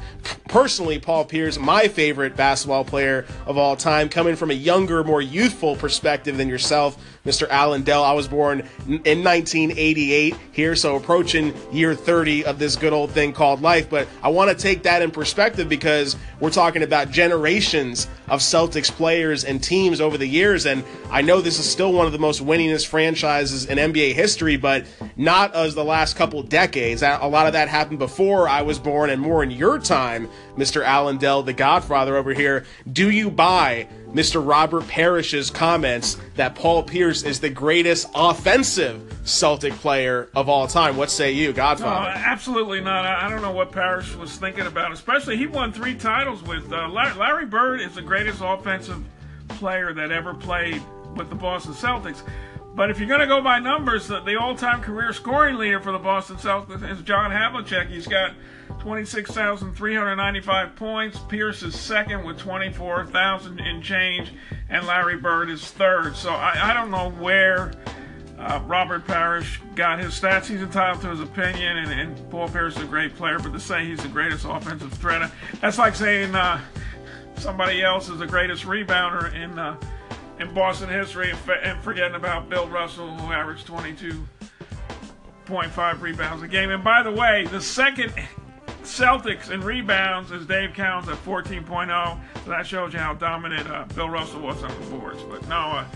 Personally, 0.49 0.99
Paul 0.99 1.25
Pierce, 1.25 1.59
my 1.59 1.89
favorite 1.89 2.37
basketball 2.37 2.85
player 2.85 3.27
of 3.47 3.57
all 3.59 3.77
time, 3.77 4.09
coming 4.09 4.37
from 4.37 4.51
a 4.51 4.55
younger, 4.55 5.05
more 5.05 5.23
youthful 5.23 5.77
perspective 5.77 6.37
than 6.37 6.49
yourself. 6.49 6.97
Mr. 7.25 7.49
Alan 7.49 7.83
Dell. 7.83 8.03
I 8.03 8.13
was 8.13 8.27
born 8.27 8.61
in 8.87 9.23
1988 9.23 10.35
here, 10.51 10.75
so 10.75 10.97
approaching 10.97 11.55
year 11.73 11.95
30 11.95 12.45
of 12.45 12.59
this 12.59 12.77
good 12.77 12.93
old 12.93 13.11
thing 13.13 13.33
called 13.33 13.63
life. 13.63 13.89
But 13.89 14.09
I 14.23 14.29
want 14.29 14.51
to 14.51 14.57
take 14.57 14.83
that 14.83 15.03
in 15.03 15.11
perspective 15.11 15.69
because 15.69 16.17
we're 16.41 16.51
talking 16.51 16.83
about 16.83 17.11
generations 17.11 18.09
of 18.29 18.41
Celtics 18.41 18.91
players 18.91 19.45
and 19.45 19.63
teams 19.63 20.01
over 20.01 20.19
the 20.19 20.27
years. 20.27 20.67
And 20.67 20.83
I 21.11 21.23
know 21.23 21.41
this 21.41 21.59
is 21.59 21.71
still 21.71 21.93
one 21.93 22.07
of 22.07 22.13
the 22.13 22.19
most 22.19 22.45
winningest 22.45 22.87
franchises 22.87 23.67
in 23.67 23.79
NBA 23.79 24.15
history, 24.15 24.57
but 24.57 24.85
not 25.17 25.55
as 25.55 25.75
the 25.75 25.85
last 25.85 26.17
couple 26.17 26.43
decades. 26.43 27.03
A 27.03 27.27
lot 27.27 27.47
of 27.47 27.53
that 27.53 27.69
happened 27.69 28.01
before 28.01 28.49
I 28.49 28.63
was 28.63 28.79
born 28.79 29.11
and 29.11 29.21
more 29.23 29.43
in 29.43 29.51
your 29.51 29.79
time, 29.79 30.29
Mr. 30.57 30.83
Alan 30.83 31.19
Dell, 31.19 31.43
the 31.43 31.53
godfather 31.53 32.17
over 32.17 32.35
here. 32.35 32.65
Do 32.91 33.11
you 33.11 33.31
buy 33.31 33.87
Mr. 34.13 34.47
Robert 34.47 34.87
Parrish's 34.89 35.51
comments 35.51 36.19
that 36.37 36.55
Paul 36.55 36.83
Pierce 36.83 37.23
is 37.23 37.41
the 37.41 37.49
greatest 37.49 38.09
offensive 38.15 39.01
Celtic 39.25 39.73
player 39.75 40.29
of 40.35 40.51
all 40.51 40.67
time. 40.67 40.99
What 40.99 41.11
say 41.11 41.33
you, 41.33 41.53
Godfather? 41.53 42.11
No, 42.11 42.17
absolutely 42.17 42.83
not. 42.83 43.07
I 43.07 43.31
don't 43.31 43.41
know 43.41 43.53
what 43.53 43.73
Parrish 43.73 44.15
was 44.15 44.37
thinking 44.37 44.67
about. 44.67 44.93
Especially, 44.93 45.39
he 45.39 45.47
won 45.47 45.73
three 45.73 45.95
titles 45.95 46.43
with 46.43 46.71
uh, 46.73 46.89
Larry 46.89 47.47
Bird. 47.47 47.81
Is 47.81 47.95
the 47.95 48.03
greatest 48.03 48.41
offensive 48.43 49.03
player 49.49 49.95
that 49.95 50.13
ever 50.13 50.35
played 50.35 50.83
with 51.17 51.31
the 51.31 51.35
Boston 51.35 51.73
Celtics. 51.73 52.23
But 52.75 52.91
if 52.91 52.99
you're 52.99 53.09
going 53.09 53.21
to 53.21 53.27
go 53.27 53.43
by 53.43 53.59
numbers, 53.59 54.09
the 54.09 54.37
all-time 54.41 54.81
career 54.81 55.13
scoring 55.13 55.57
leader 55.57 55.79
for 55.81 55.93
the 55.93 55.99
Boston 55.99 56.37
Celtics 56.37 56.91
is 56.91 57.03
John 57.03 57.31
Havlicek. 57.31 57.89
He's 57.89 58.07
got 58.07 58.33
26,395 58.81 60.77
points. 60.77 61.19
Pierce 61.29 61.63
is 61.63 61.79
second 61.79 62.25
with 62.25 62.39
24,000 62.39 63.61
in 63.61 63.83
change, 63.83 64.33
and 64.69 64.87
Larry 64.87 65.17
Bird 65.17 65.51
is 65.51 65.71
third. 65.71 66.17
So 66.17 66.31
I, 66.31 66.71
I 66.71 66.75
don't 66.75 66.91
know 66.91 67.11
where 67.11 67.73
uh, 68.39 68.63
Robert 68.67 69.07
Parrish 69.07 69.61
got 69.75 69.99
his 69.99 70.19
stats. 70.19 70.47
He's 70.47 70.63
entitled 70.63 71.03
to 71.03 71.11
his 71.11 71.21
opinion, 71.21 71.77
and, 71.79 71.93
and, 71.93 72.31
Paul 72.31 72.49
Pierce 72.49 72.77
is 72.77 72.83
a 72.83 72.87
great 72.87 73.15
player, 73.15 73.39
but 73.39 73.53
to 73.53 73.61
say 73.61 73.85
he's 73.85 74.03
the 74.03 74.09
greatest 74.09 74.47
offensive 74.49 74.93
threat, 74.95 75.31
that's 75.61 75.77
like 75.79 75.95
saying 75.95 76.35
uh, 76.35 76.59
somebody 77.37 77.83
else 77.83 78.09
is 78.09 78.19
the 78.19 78.27
greatest 78.27 78.65
rebounder 78.65 79.35
in 79.35 79.59
uh, 79.59 79.77
in 80.39 80.55
Boston 80.55 80.89
history 80.89 81.31
and, 81.31 81.39
and 81.63 81.79
forgetting 81.83 82.17
about 82.17 82.49
Bill 82.49 82.67
Russell, 82.69 83.15
who 83.17 83.31
averaged 83.33 83.67
22.5 83.67 86.01
rebounds 86.01 86.43
a 86.43 86.49
game. 86.49 86.71
And 86.71 86.83
by 86.83 87.03
the 87.03 87.13
way, 87.13 87.47
the 87.51 87.61
second 87.61 88.15
Celtics 88.93 89.51
in 89.51 89.63
rebounds 89.63 90.31
is 90.33 90.45
Dave 90.47 90.71
Cowens 90.71 91.09
at 91.09 91.17
14.0. 91.25 92.21
So 92.45 92.51
that 92.51 92.67
shows 92.67 92.93
you 92.93 92.99
how 92.99 93.15
dominant 93.15 93.69
uh, 93.71 93.85
Bill 93.95 94.11
Russell 94.11 94.41
was 94.41 94.63
on 94.63 94.81
the 94.81 94.87
boards. 94.91 95.23
But 95.23 95.49
no, 95.49 95.57
uh, 95.57 95.87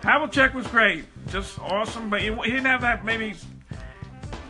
Havlicek 0.00 0.54
was 0.54 0.66
great, 0.66 1.04
just 1.28 1.58
awesome. 1.58 2.08
But 2.08 2.22
he, 2.22 2.32
he 2.32 2.50
didn't 2.50 2.64
have 2.64 2.80
that 2.80 3.04
maybe 3.04 3.34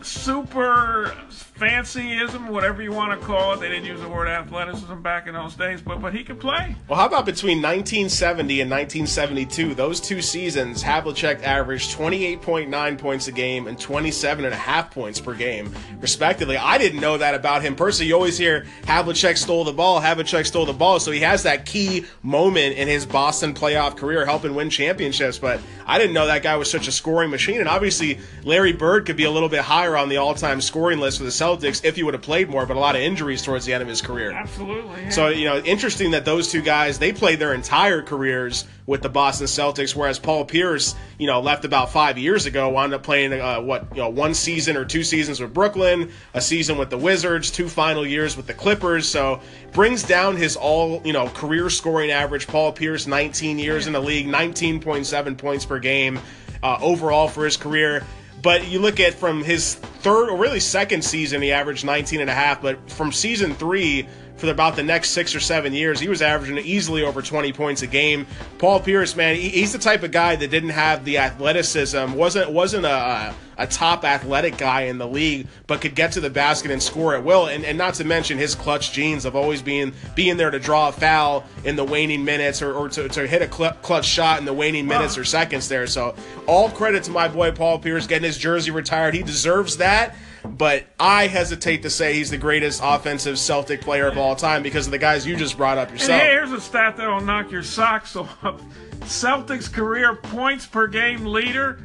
super 0.01 1.13
fancyism, 1.57 2.49
whatever 2.49 2.81
you 2.81 2.91
want 2.91 3.19
to 3.19 3.25
call 3.25 3.53
it. 3.53 3.59
They 3.59 3.69
didn't 3.69 3.85
use 3.85 4.01
the 4.01 4.09
word 4.09 4.27
athleticism 4.27 5.01
back 5.01 5.27
in 5.27 5.33
those 5.33 5.55
days, 5.55 5.81
but 5.81 6.01
but 6.01 6.13
he 6.13 6.23
could 6.23 6.39
play. 6.39 6.75
Well, 6.87 6.99
how 6.99 7.05
about 7.05 7.25
between 7.25 7.61
1970 7.61 8.61
and 8.61 8.69
1972, 8.69 9.75
those 9.75 9.99
two 9.99 10.21
seasons, 10.21 10.83
Havlicek 10.83 11.43
averaged 11.43 11.95
28.9 11.95 12.97
points 12.97 13.27
a 13.27 13.31
game 13.31 13.67
and 13.67 13.79
27 13.79 14.45
and 14.45 14.53
a 14.53 14.57
half 14.57 14.91
points 14.91 15.19
per 15.19 15.33
game, 15.33 15.73
respectively. 15.99 16.57
I 16.57 16.77
didn't 16.77 16.99
know 16.99 17.17
that 17.17 17.35
about 17.35 17.61
him 17.61 17.75
personally. 17.75 18.09
You 18.09 18.15
always 18.15 18.37
hear 18.37 18.65
Havlicek 18.83 19.37
stole 19.37 19.63
the 19.63 19.73
ball, 19.73 20.01
Havlicek 20.01 20.45
stole 20.45 20.65
the 20.65 20.73
ball, 20.73 20.99
so 20.99 21.11
he 21.11 21.19
has 21.21 21.43
that 21.43 21.65
key 21.65 22.05
moment 22.21 22.77
in 22.77 22.87
his 22.87 23.05
Boston 23.05 23.53
playoff 23.53 23.95
career, 23.95 24.25
helping 24.25 24.55
win 24.55 24.69
championships. 24.69 25.37
But 25.37 25.61
I 25.85 25.97
didn't 25.97 26.13
know 26.13 26.27
that 26.27 26.43
guy 26.43 26.55
was 26.55 26.69
such 26.69 26.87
a 26.87 26.91
scoring 26.91 27.29
machine, 27.29 27.59
and 27.59 27.69
obviously 27.69 28.19
Larry 28.43 28.73
Bird 28.73 29.05
could 29.05 29.17
be 29.17 29.25
a 29.25 29.31
little 29.31 29.49
bit 29.49 29.61
higher 29.61 29.95
on 29.95 30.09
the 30.09 30.17
all-time 30.17 30.61
scoring 30.61 30.99
list 30.99 31.17
for 31.19 31.23
the 31.23 31.31
Celtics 31.43 31.83
if 31.83 31.95
he 31.95 32.03
would 32.03 32.13
have 32.13 32.23
played 32.23 32.49
more, 32.49 32.65
but 32.65 32.77
a 32.77 32.79
lot 32.79 32.95
of 32.95 33.01
injuries 33.01 33.41
towards 33.41 33.65
the 33.65 33.73
end 33.73 33.81
of 33.81 33.89
his 33.89 34.01
career. 34.01 34.31
Absolutely. 34.31 35.03
Yeah. 35.03 35.09
So 35.09 35.27
you 35.27 35.45
know, 35.45 35.59
interesting 35.59 36.11
that 36.11 36.23
those 36.25 36.49
two 36.49 36.61
guys 36.61 36.99
they 36.99 37.11
played 37.11 37.39
their 37.39 37.53
entire 37.53 38.01
careers 38.01 38.65
with 38.85 39.01
the 39.01 39.09
Boston 39.09 39.47
Celtics, 39.47 39.95
whereas 39.95 40.19
Paul 40.19 40.45
Pierce, 40.45 40.95
you 41.17 41.27
know, 41.27 41.39
left 41.39 41.63
about 41.63 41.91
five 41.91 42.17
years 42.17 42.45
ago, 42.45 42.69
wound 42.69 42.93
up 42.93 43.03
playing 43.03 43.33
uh, 43.33 43.61
what 43.61 43.87
you 43.91 44.01
know 44.01 44.09
one 44.09 44.33
season 44.33 44.77
or 44.77 44.85
two 44.85 45.03
seasons 45.03 45.39
with 45.39 45.53
Brooklyn, 45.53 46.11
a 46.33 46.41
season 46.41 46.77
with 46.77 46.89
the 46.89 46.97
Wizards, 46.97 47.51
two 47.51 47.67
final 47.67 48.05
years 48.05 48.37
with 48.37 48.47
the 48.47 48.53
Clippers. 48.53 49.07
So 49.07 49.41
brings 49.73 50.03
down 50.03 50.37
his 50.37 50.55
all 50.55 51.01
you 51.03 51.13
know 51.13 51.27
career 51.29 51.69
scoring 51.69 52.11
average. 52.11 52.47
Paul 52.47 52.71
Pierce, 52.71 53.07
19 53.07 53.59
years 53.59 53.87
in 53.87 53.93
the 53.93 54.01
league, 54.01 54.27
19.7 54.27 55.37
points 55.37 55.65
per 55.65 55.79
game 55.79 56.19
uh, 56.61 56.77
overall 56.81 57.27
for 57.27 57.45
his 57.45 57.57
career. 57.57 58.03
But 58.43 58.67
you 58.67 58.79
look 58.79 58.99
at 58.99 59.13
from 59.13 59.41
his 59.41 59.75
third 59.75 60.29
or 60.29 60.37
really 60.37 60.59
second 60.59 61.03
season, 61.03 61.41
he 61.41 61.53
averaged 61.53 61.85
19 61.85 62.19
and 62.21 62.29
a 62.29 62.33
half. 62.33 62.61
But 62.61 62.91
from 62.91 63.11
season 63.11 63.55
three 63.55 64.07
for 64.37 64.49
about 64.49 64.75
the 64.75 64.83
next 64.83 65.11
six 65.11 65.35
or 65.35 65.39
seven 65.39 65.73
years, 65.73 65.99
he 65.99 66.09
was 66.09 66.21
averaging 66.21 66.57
easily 66.59 67.03
over 67.03 67.21
20 67.21 67.53
points 67.53 67.81
a 67.81 67.87
game. 67.87 68.25
Paul 68.57 68.79
Pierce, 68.79 69.15
man, 69.15 69.35
he's 69.35 69.71
the 69.71 69.79
type 69.79 70.03
of 70.03 70.11
guy 70.11 70.35
that 70.35 70.49
didn't 70.49 70.69
have 70.69 71.05
the 71.05 71.17
athleticism, 71.19 72.13
wasn't 72.13 72.51
wasn't 72.51 72.85
a 72.85 73.33
a 73.57 73.67
top 73.67 74.03
athletic 74.03 74.57
guy 74.57 74.81
in 74.83 74.97
the 74.97 75.07
league, 75.07 75.47
but 75.67 75.81
could 75.81 75.95
get 75.95 76.13
to 76.13 76.21
the 76.21 76.29
basket 76.29 76.71
and 76.71 76.81
score 76.81 77.15
at 77.15 77.23
will. 77.23 77.47
And, 77.47 77.63
and 77.63 77.77
not 77.77 77.93
to 77.95 78.03
mention 78.03 78.37
his 78.37 78.55
clutch 78.55 78.91
genes 78.91 79.25
of 79.25 79.35
always 79.35 79.61
being 79.61 79.93
being 80.15 80.37
there 80.37 80.51
to 80.51 80.59
draw 80.59 80.89
a 80.89 80.91
foul 80.91 81.45
in 81.63 81.75
the 81.75 81.83
waning 81.83 82.25
minutes 82.25 82.61
or, 82.61 82.73
or 82.73 82.89
to, 82.89 83.07
to 83.09 83.27
hit 83.27 83.41
a 83.41 83.51
cl- 83.51 83.73
clutch 83.81 84.05
shot 84.05 84.39
in 84.39 84.45
the 84.45 84.53
waning 84.53 84.87
minutes 84.87 85.17
or 85.17 85.23
seconds 85.23 85.69
there. 85.69 85.87
So 85.87 86.15
all 86.47 86.69
credit 86.69 87.03
to 87.03 87.11
my 87.11 87.27
boy 87.27 87.51
Paul 87.51 87.79
Pierce 87.79 88.07
getting 88.07 88.25
his 88.25 88.37
jersey 88.37 88.71
retired. 88.71 89.13
He 89.13 89.23
deserves 89.23 89.77
that. 89.77 90.15
But 90.45 90.85
I 90.99 91.27
hesitate 91.27 91.83
to 91.83 91.89
say 91.89 92.13
he's 92.13 92.29
the 92.29 92.37
greatest 92.37 92.81
offensive 92.83 93.39
Celtic 93.39 93.81
player 93.81 94.07
of 94.07 94.17
all 94.17 94.35
time 94.35 94.61
because 94.63 94.85
of 94.85 94.91
the 94.91 94.97
guys 94.97 95.25
you 95.25 95.35
just 95.35 95.57
brought 95.57 95.77
up 95.77 95.91
yourself. 95.91 96.21
And 96.21 96.29
here's 96.29 96.51
a 96.51 96.61
stat 96.61 96.97
that'll 96.97 97.21
knock 97.21 97.51
your 97.51 97.63
socks 97.63 98.15
off. 98.15 98.61
Celtics 99.01 99.71
career 99.71 100.15
points 100.15 100.65
per 100.65 100.87
game 100.87 101.25
leader 101.25 101.79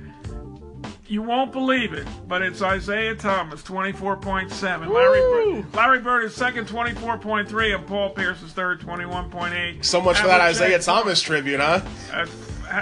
you 1.09 1.23
won't 1.23 1.53
believe 1.53 1.95
it, 1.95 2.07
but 2.27 2.43
it's 2.43 2.61
Isaiah 2.61 3.15
Thomas, 3.15 3.63
24.7. 3.63 4.89
Larry, 4.89 5.63
Bird, 5.63 5.75
Larry 5.75 6.01
Bird 6.01 6.25
is 6.25 6.35
second, 6.35 6.69
24.3, 6.69 7.75
and 7.75 7.87
Paul 7.87 8.11
Pierce 8.11 8.43
is 8.43 8.53
third, 8.53 8.81
21.8. 8.81 9.85
So 9.85 10.01
much 10.01 10.17
Havlicek, 10.17 10.21
for 10.21 10.27
that 10.27 10.41
Isaiah 10.43 10.79
Thomas 10.79 11.23
tribute, 11.23 11.61
huh? 11.61 11.81
Uh, 12.13 12.27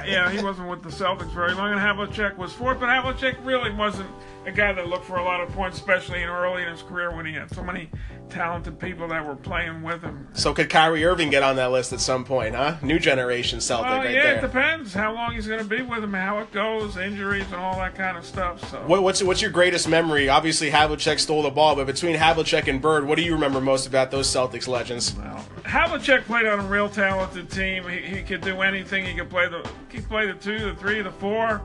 yeah, 0.04 0.28
he 0.30 0.42
wasn't 0.42 0.68
with 0.68 0.82
the 0.82 0.88
Celtics 0.88 1.32
very 1.32 1.54
long, 1.54 1.70
and 1.70 1.80
Havlicek 1.80 2.36
was 2.36 2.52
fourth, 2.52 2.80
but 2.80 2.88
Havlicek 2.88 3.36
really 3.44 3.70
wasn't 3.70 4.10
a 4.46 4.52
guy 4.52 4.72
that 4.72 4.86
looked 4.86 5.04
for 5.04 5.16
a 5.16 5.24
lot 5.24 5.40
of 5.40 5.48
points, 5.50 5.76
especially 5.76 6.22
in 6.22 6.28
early 6.28 6.62
in 6.62 6.68
his 6.68 6.82
career 6.82 7.14
when 7.14 7.26
he 7.26 7.32
had 7.32 7.50
so 7.50 7.62
many 7.62 7.90
talented 8.28 8.78
people 8.78 9.08
that 9.08 9.24
were 9.24 9.34
playing 9.34 9.82
with 9.82 10.02
him. 10.02 10.28
So 10.34 10.54
could 10.54 10.70
Kyrie 10.70 11.04
Irving 11.04 11.30
get 11.30 11.42
on 11.42 11.56
that 11.56 11.70
list 11.72 11.92
at 11.92 12.00
some 12.00 12.24
point, 12.24 12.54
huh? 12.54 12.76
New 12.82 12.98
generation 12.98 13.60
Celtic 13.60 13.90
well, 13.90 13.98
right 13.98 14.14
yeah, 14.14 14.22
there. 14.22 14.38
it 14.38 14.40
depends 14.40 14.94
how 14.94 15.12
long 15.12 15.34
he's 15.34 15.46
going 15.46 15.60
to 15.60 15.66
be 15.66 15.82
with 15.82 16.02
him, 16.02 16.12
how 16.12 16.38
it 16.38 16.52
goes, 16.52 16.96
injuries 16.96 17.46
and 17.46 17.56
all 17.56 17.76
that 17.76 17.94
kind 17.94 18.16
of 18.16 18.24
stuff. 18.24 18.68
So 18.70 18.78
what, 18.86 19.02
what's 19.02 19.22
what's 19.22 19.42
your 19.42 19.50
greatest 19.50 19.88
memory? 19.88 20.28
Obviously 20.28 20.70
Havlicek 20.70 21.18
stole 21.18 21.42
the 21.42 21.50
ball, 21.50 21.74
but 21.74 21.86
between 21.86 22.16
Havlicek 22.16 22.68
and 22.68 22.80
Bird, 22.80 23.06
what 23.06 23.16
do 23.16 23.22
you 23.22 23.32
remember 23.32 23.60
most 23.60 23.86
about 23.86 24.10
those 24.10 24.28
Celtics 24.28 24.68
legends? 24.68 25.14
Well, 25.16 25.44
Havlicek 25.64 26.24
played 26.24 26.46
on 26.46 26.60
a 26.60 26.66
real 26.66 26.88
talented 26.88 27.50
team. 27.50 27.88
He, 27.88 27.98
he 27.98 28.22
could 28.22 28.42
do 28.42 28.62
anything. 28.62 29.06
He 29.06 29.14
could 29.14 29.30
play 29.30 29.48
the 29.48 29.68
he 29.90 29.98
could 29.98 30.08
play 30.08 30.26
the 30.26 30.34
two, 30.34 30.58
the 30.58 30.74
three, 30.74 31.02
the 31.02 31.10
four. 31.10 31.62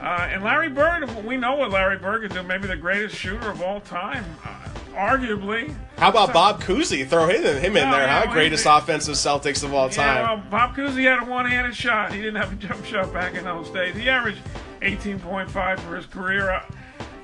Uh, 0.00 0.28
and 0.30 0.42
Larry 0.42 0.68
Bird, 0.68 1.08
we 1.24 1.36
know 1.36 1.54
what 1.54 1.70
Larry 1.70 1.96
Bird 1.96 2.22
can 2.22 2.36
do. 2.36 2.42
Maybe 2.42 2.66
the 2.66 2.76
greatest 2.76 3.14
shooter 3.14 3.50
of 3.50 3.62
all 3.62 3.80
time, 3.80 4.24
uh, 4.44 4.68
arguably. 4.94 5.74
How 5.96 6.10
about 6.10 6.28
so, 6.28 6.32
Bob 6.32 6.60
Cousy? 6.62 7.06
Throw 7.06 7.28
him, 7.28 7.42
him 7.42 7.76
in 7.76 7.90
there, 7.90 8.06
yeah, 8.06 8.26
huh? 8.26 8.32
Greatest 8.32 8.66
offensive 8.68 9.14
Celtics 9.14 9.62
of 9.62 9.72
all 9.72 9.88
time. 9.88 10.16
Yeah, 10.16 10.34
well, 10.34 10.44
Bob 10.50 10.74
Cousy 10.74 11.04
had 11.04 11.26
a 11.26 11.30
one-handed 11.30 11.76
shot. 11.76 12.12
He 12.12 12.18
didn't 12.18 12.36
have 12.36 12.52
a 12.52 12.56
jump 12.56 12.84
shot 12.84 13.12
back 13.12 13.34
in 13.34 13.44
those 13.44 13.70
days. 13.70 13.94
He 13.94 14.08
averaged 14.08 14.40
18.5 14.80 15.78
for 15.80 15.96
his 15.96 16.06
career. 16.06 16.50
Uh, 16.50 16.64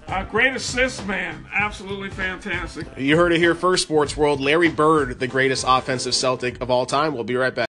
uh, 0.08 0.24
great 0.24 0.54
assist, 0.54 1.06
man. 1.06 1.46
Absolutely 1.52 2.10
fantastic. 2.10 2.86
You 2.96 3.16
heard 3.16 3.32
it 3.32 3.38
here 3.38 3.54
first, 3.54 3.82
Sports 3.82 4.16
World. 4.16 4.40
Larry 4.40 4.70
Bird, 4.70 5.18
the 5.18 5.26
greatest 5.26 5.64
offensive 5.68 6.14
Celtic 6.14 6.60
of 6.60 6.70
all 6.70 6.86
time. 6.86 7.12
We'll 7.12 7.24
be 7.24 7.36
right 7.36 7.54
back. 7.54 7.67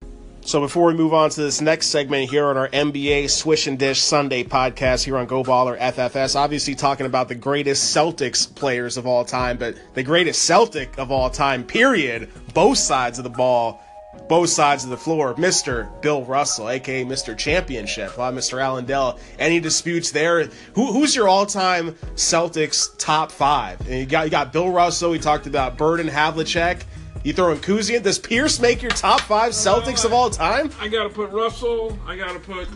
So 0.50 0.60
before 0.60 0.88
we 0.88 0.96
move 0.96 1.14
on 1.14 1.30
to 1.30 1.42
this 1.44 1.62
next 1.62 1.90
segment 1.90 2.32
here 2.32 2.48
on 2.48 2.58
our 2.58 2.70
NBA 2.70 3.30
Swish 3.30 3.68
and 3.68 3.78
Dish 3.78 4.02
Sunday 4.02 4.44
podcast 4.44 5.04
here 5.04 5.16
on 5.16 5.28
Go 5.28 5.44
Baller 5.44 5.78
FFS, 5.78 6.36
obviously 6.36 6.74
talking 6.74 7.06
about 7.06 7.28
the 7.28 7.36
greatest 7.36 7.96
Celtics 7.96 8.52
players 8.56 8.98
of 8.98 9.06
all 9.06 9.24
time, 9.24 9.58
but 9.58 9.76
the 9.94 10.02
greatest 10.02 10.42
Celtic 10.42 10.98
of 10.98 11.12
all 11.12 11.30
time, 11.30 11.64
period. 11.64 12.32
Both 12.56 12.80
sides 12.80 13.20
of 13.20 13.26
the 13.26 13.30
ball, 13.30 13.80
both 14.28 14.50
sides 14.50 14.84
of 14.84 14.90
the 14.90 14.98
floor, 14.98 15.36
Mr. 15.36 16.02
Bill 16.02 16.26
Russell, 16.26 16.68
aka 16.68 17.06
Mr. 17.06 17.38
Championship, 17.38 18.18
uh, 18.18 18.32
Mr. 18.32 18.60
Allen 18.60 18.86
Dell. 18.86 19.20
Any 19.38 19.60
disputes 19.60 20.10
there? 20.10 20.46
Who, 20.74 20.92
who's 20.92 21.16
your 21.16 21.28
all-time 21.28 21.92
Celtics 22.16 22.90
top 22.98 23.32
five? 23.32 23.80
And 23.82 24.00
you 24.00 24.08
got 24.08 24.26
you 24.26 24.32
got 24.32 24.52
Bill 24.52 24.72
Russell. 24.72 25.12
We 25.12 25.20
talked 25.20 25.46
about 25.46 25.78
Bird 25.78 26.00
and 26.00 26.10
Havlicek. 26.10 26.82
You 27.24 27.34
throwing 27.34 27.60
Cousy 27.60 27.96
in? 27.96 28.04
Does 28.04 28.18
Pierce 28.18 28.60
make 28.60 28.82
your 28.82 28.92
top 28.92 29.20
five 29.22 29.52
Celtics 29.52 30.06
of 30.06 30.14
all 30.14 30.30
time? 30.30 30.72
I 30.80 30.88
gotta 30.88 31.10
put 31.10 31.32
Russell. 31.32 31.98
I 32.06 32.16
gotta 32.16 32.40
put 32.40 32.68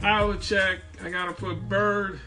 Havlicek. 0.00 0.78
I 1.04 1.10
gotta 1.10 1.32
put 1.32 1.68
Bird. 1.68 2.18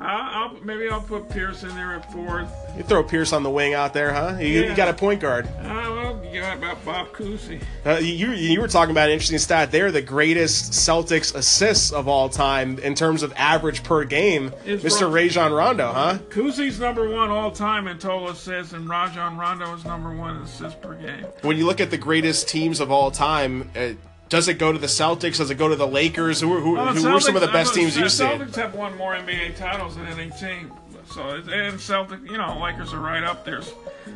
I'll, 0.00 0.50
I'll, 0.54 0.54
maybe 0.62 0.88
I'll 0.88 1.00
put 1.00 1.28
Pierce 1.28 1.62
in 1.64 1.70
there 1.70 1.94
at 1.94 2.12
fourth. 2.12 2.50
You 2.76 2.84
throw 2.84 3.02
Pierce 3.02 3.32
on 3.32 3.42
the 3.42 3.50
wing 3.50 3.74
out 3.74 3.92
there, 3.92 4.12
huh? 4.12 4.36
You, 4.38 4.46
Yeah. 4.62 4.70
you 4.70 4.76
got 4.76 4.88
a 4.88 4.94
point 4.94 5.20
guard. 5.20 5.46
Uh, 5.46 5.62
well, 5.64 6.24
you 6.32 6.40
got 6.40 6.58
about 6.58 6.84
Bob 6.84 7.08
Cousy. 7.08 7.60
Uh, 7.84 7.96
you 7.98 8.30
you 8.32 8.60
were 8.60 8.68
talking 8.68 8.92
about 8.92 9.08
an 9.08 9.12
interesting 9.14 9.38
stat. 9.38 9.72
They're 9.72 9.90
the 9.90 10.02
greatest 10.02 10.72
Celtics 10.72 11.34
assists 11.34 11.90
of 11.90 12.06
all 12.06 12.28
time 12.28 12.78
in 12.78 12.94
terms 12.94 13.22
of 13.24 13.32
average 13.36 13.82
per 13.82 14.04
game. 14.04 14.52
Is 14.64 14.84
Mr. 14.84 15.12
Rajon 15.12 15.52
Rondo, 15.52 15.92
huh? 15.92 16.18
Cousy's 16.28 16.78
number 16.78 17.08
one 17.08 17.30
all 17.30 17.50
time 17.50 17.88
in 17.88 17.98
total 17.98 18.28
assists, 18.28 18.72
and 18.74 18.88
Rajon 18.88 19.36
Rondo 19.36 19.74
is 19.74 19.84
number 19.84 20.14
one 20.14 20.36
in 20.36 20.42
assists 20.42 20.78
per 20.80 20.94
game. 20.94 21.24
When 21.42 21.56
you 21.56 21.66
look 21.66 21.80
at 21.80 21.90
the 21.90 21.98
greatest 21.98 22.48
teams 22.48 22.78
of 22.80 22.92
all 22.92 23.10
time, 23.10 23.68
uh, 23.76 23.88
does 24.28 24.48
it 24.48 24.58
go 24.58 24.72
to 24.72 24.78
the 24.78 24.86
Celtics? 24.86 25.38
Does 25.38 25.50
it 25.50 25.56
go 25.56 25.68
to 25.68 25.76
the 25.76 25.86
Lakers? 25.86 26.40
Who, 26.40 26.60
who, 26.60 26.74
Well, 26.74 26.94
who 26.94 27.08
are 27.08 27.20
some 27.20 27.36
of 27.36 27.42
the 27.42 27.48
best 27.48 27.74
teams 27.74 27.96
you've 27.96 28.12
seen? 28.12 28.28
Celtics 28.28 28.56
have 28.56 28.74
won 28.74 28.96
more 28.96 29.14
NBA 29.14 29.56
titles 29.56 29.96
than 29.96 30.06
any 30.06 30.30
team. 30.30 30.72
So 31.10 31.42
and 31.50 31.80
Celtic, 31.80 32.20
you 32.30 32.36
know, 32.36 32.58
Lakers 32.62 32.92
are 32.92 33.00
right 33.00 33.24
up 33.24 33.44
there. 33.44 33.62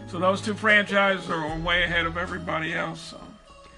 So 0.08 0.18
those 0.18 0.42
two 0.42 0.54
franchises 0.54 1.30
are 1.30 1.58
way 1.60 1.84
ahead 1.84 2.06
of 2.06 2.18
everybody 2.18 2.74
else. 2.74 3.00
So. 3.00 3.20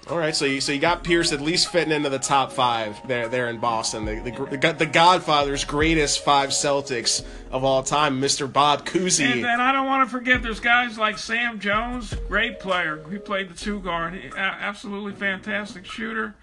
All 0.07 0.19
right, 0.19 0.35
so 0.35 0.45
you 0.45 0.61
so 0.61 0.71
you 0.71 0.77
got 0.79 1.03
Pierce 1.03 1.31
at 1.31 1.41
least 1.41 1.69
fitting 1.71 1.91
into 1.91 2.09
the 2.09 2.19
top 2.19 2.51
five 2.51 2.95
there 3.07 3.27
there 3.27 3.49
in 3.49 3.57
Boston. 3.57 4.05
The 4.05 4.19
the, 4.19 4.57
the, 4.57 4.73
the 4.73 4.85
Godfather's 4.85 5.65
greatest 5.65 6.23
five 6.23 6.49
Celtics 6.51 7.25
of 7.49 7.63
all 7.63 7.81
time, 7.81 8.21
Mr. 8.21 8.51
Bob 8.51 8.85
Cousy. 8.85 9.31
And 9.31 9.43
then 9.43 9.59
I 9.59 9.71
don't 9.71 9.87
want 9.87 10.07
to 10.07 10.11
forget 10.11 10.43
there's 10.43 10.59
guys 10.59 10.99
like 10.99 11.17
Sam 11.17 11.59
Jones, 11.59 12.13
great 12.27 12.59
player. 12.59 13.03
He 13.09 13.17
played 13.17 13.49
the 13.49 13.55
two 13.55 13.79
guard. 13.79 14.13
He, 14.13 14.27
a- 14.27 14.37
absolutely 14.37 15.13
fantastic 15.13 15.85
shooter. 15.85 16.35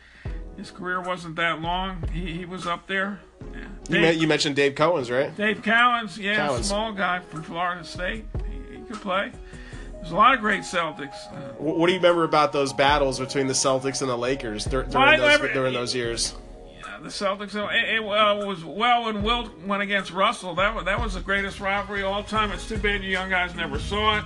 His 0.57 0.73
career 0.73 1.01
wasn't 1.01 1.37
that 1.37 1.61
long. 1.63 2.03
He, 2.13 2.33
he 2.33 2.45
was 2.45 2.67
up 2.67 2.89
there. 2.89 3.21
Yeah. 3.55 3.61
you, 3.61 3.67
Dave, 4.01 4.17
me- 4.17 4.21
you 4.23 4.27
mentioned 4.27 4.57
Dave 4.57 4.75
Cowens, 4.75 5.09
right? 5.09 5.35
Dave 5.37 5.63
Cowens, 5.63 6.19
yeah, 6.19 6.49
Cowens. 6.49 6.65
small 6.65 6.93
guy 6.93 7.21
from 7.21 7.45
Florida 7.45 7.85
State. 7.85 8.25
He, 8.51 8.77
he 8.79 8.83
could 8.83 9.01
play. 9.01 9.31
There's 10.03 10.13
a 10.13 10.17
lot 10.17 10.35
of 10.35 10.41
great 10.41 10.63
Celtics. 10.63 11.33
Uh, 11.33 11.53
What 11.59 11.87
do 11.87 11.93
you 11.93 11.99
remember 12.01 12.25
about 12.25 12.53
those 12.53 12.73
battles 12.73 13.21
between 13.21 13.47
the 13.47 13.53
Celtics 13.53 14.01
and 14.03 14.11
the 14.11 14.17
Lakers 14.19 14.65
dur- 14.65 14.83
during, 14.83 14.97
I 15.09 15.17
those, 15.17 15.29
never- 15.29 15.53
during 15.53 15.73
those 15.75 15.95
years? 15.95 16.35
Yeah, 16.75 16.99
the 17.01 17.09
Celtics. 17.09 17.55
It, 17.55 17.95
it 17.97 18.01
uh, 18.05 18.45
was 18.45 18.65
well 18.65 19.05
when 19.05 19.23
Wilt 19.23 19.57
went 19.61 19.81
against 19.81 20.11
Russell. 20.11 20.57
That 20.57 20.75
was, 20.75 20.85
that 20.87 21.01
was 21.01 21.15
the 21.15 21.21
greatest 21.21 21.61
rivalry 21.61 22.03
of 22.03 22.09
all 22.09 22.25
time. 22.25 22.51
It's 22.51 22.69
too 22.69 22.79
bad 22.79 23.03
you 23.05 23.11
young 23.11 23.31
guys 23.31 23.55
never 23.55 23.79
saw 23.79 24.19
it. 24.19 24.25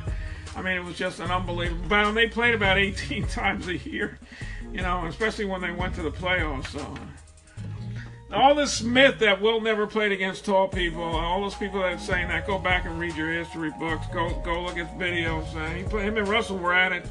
I 0.57 0.63
mean, 0.63 0.77
it 0.79 0.85
was 0.85 0.97
just 0.97 1.21
an 1.21 1.31
unbelievable 1.31 1.87
battle. 1.89 2.15
They 2.15 2.27
played 2.29 2.55
about 2.55 2.79
18 2.79 3.27
times 3.29 3.69
a 3.69 3.77
year, 3.77 4.19
you 4.73 4.81
know, 4.81 5.05
especially 5.05 5.45
when 5.45 5.61
they 5.61 5.73
went 5.73 5.95
to 5.97 6.03
the 6.03 6.11
playoffs. 6.11 6.69
So. 6.69 6.95
All 8.33 8.57
this 8.57 8.83
myth 8.83 9.21
that 9.21 9.41
Will 9.41 9.61
never 9.61 9.87
played 9.87 10.11
against 10.11 10.45
tall 10.45 10.67
people, 10.67 11.03
all 11.03 11.43
those 11.43 11.55
people 11.55 11.81
that 11.81 11.93
are 11.93 11.99
saying 11.99 12.29
that, 12.29 12.47
go 12.47 12.59
back 12.59 12.85
and 12.85 12.99
read 12.99 13.15
your 13.15 13.33
history 13.33 13.73
books. 13.79 14.07
Go 14.13 14.31
go 14.45 14.63
look 14.63 14.79
at 14.79 14.99
videos. 14.99 15.55
Uh, 15.55 15.69
he, 15.71 15.85
play- 15.85 16.03
him 16.03 16.17
and 16.17 16.27
Russell 16.27 16.59
were 16.59 16.75
at 16.75 16.93
it. 16.93 17.07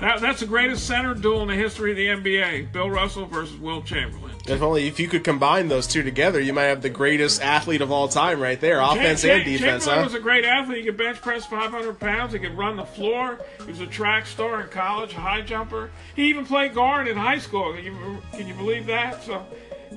That, 0.00 0.20
that's 0.20 0.40
the 0.40 0.46
greatest 0.46 0.86
center 0.86 1.14
duel 1.14 1.42
in 1.42 1.48
the 1.48 1.54
history 1.54 1.90
of 1.90 1.96
the 1.96 2.06
NBA. 2.06 2.72
Bill 2.72 2.90
Russell 2.90 3.26
versus 3.26 3.58
Wilt 3.58 3.84
Chamberlain. 3.84 4.32
If 4.48 4.62
only 4.62 4.86
if 4.86 4.98
you 4.98 5.08
could 5.08 5.24
combine 5.24 5.68
those 5.68 5.86
two 5.86 6.02
together, 6.02 6.40
you 6.40 6.54
might 6.54 6.64
have 6.64 6.80
the 6.80 6.88
greatest 6.90 7.42
athlete 7.42 7.82
of 7.82 7.92
all 7.92 8.08
time 8.08 8.40
right 8.40 8.58
there, 8.58 8.80
offense 8.80 9.22
Cham- 9.22 9.36
and 9.36 9.44
defense, 9.44 9.84
Chamberlain 9.84 9.98
huh? 9.98 10.04
was 10.04 10.14
a 10.14 10.20
great 10.22 10.44
athlete. 10.44 10.78
He 10.78 10.84
could 10.84 10.96
bench 10.96 11.20
press 11.20 11.44
500 11.46 12.00
pounds. 12.00 12.32
He 12.32 12.38
could 12.38 12.56
run 12.56 12.76
the 12.76 12.84
floor. 12.84 13.38
He 13.64 13.70
was 13.70 13.80
a 13.80 13.86
track 13.86 14.26
star 14.26 14.62
in 14.62 14.68
college, 14.68 15.12
a 15.12 15.20
high 15.20 15.42
jumper. 15.42 15.90
He 16.16 16.28
even 16.30 16.46
played 16.46 16.74
guard 16.74 17.06
in 17.06 17.16
high 17.16 17.38
school. 17.38 17.74
Can 17.74 17.84
you, 17.84 18.18
can 18.32 18.46
you 18.46 18.54
believe 18.54 18.86
that? 18.86 19.22
So 19.22 19.44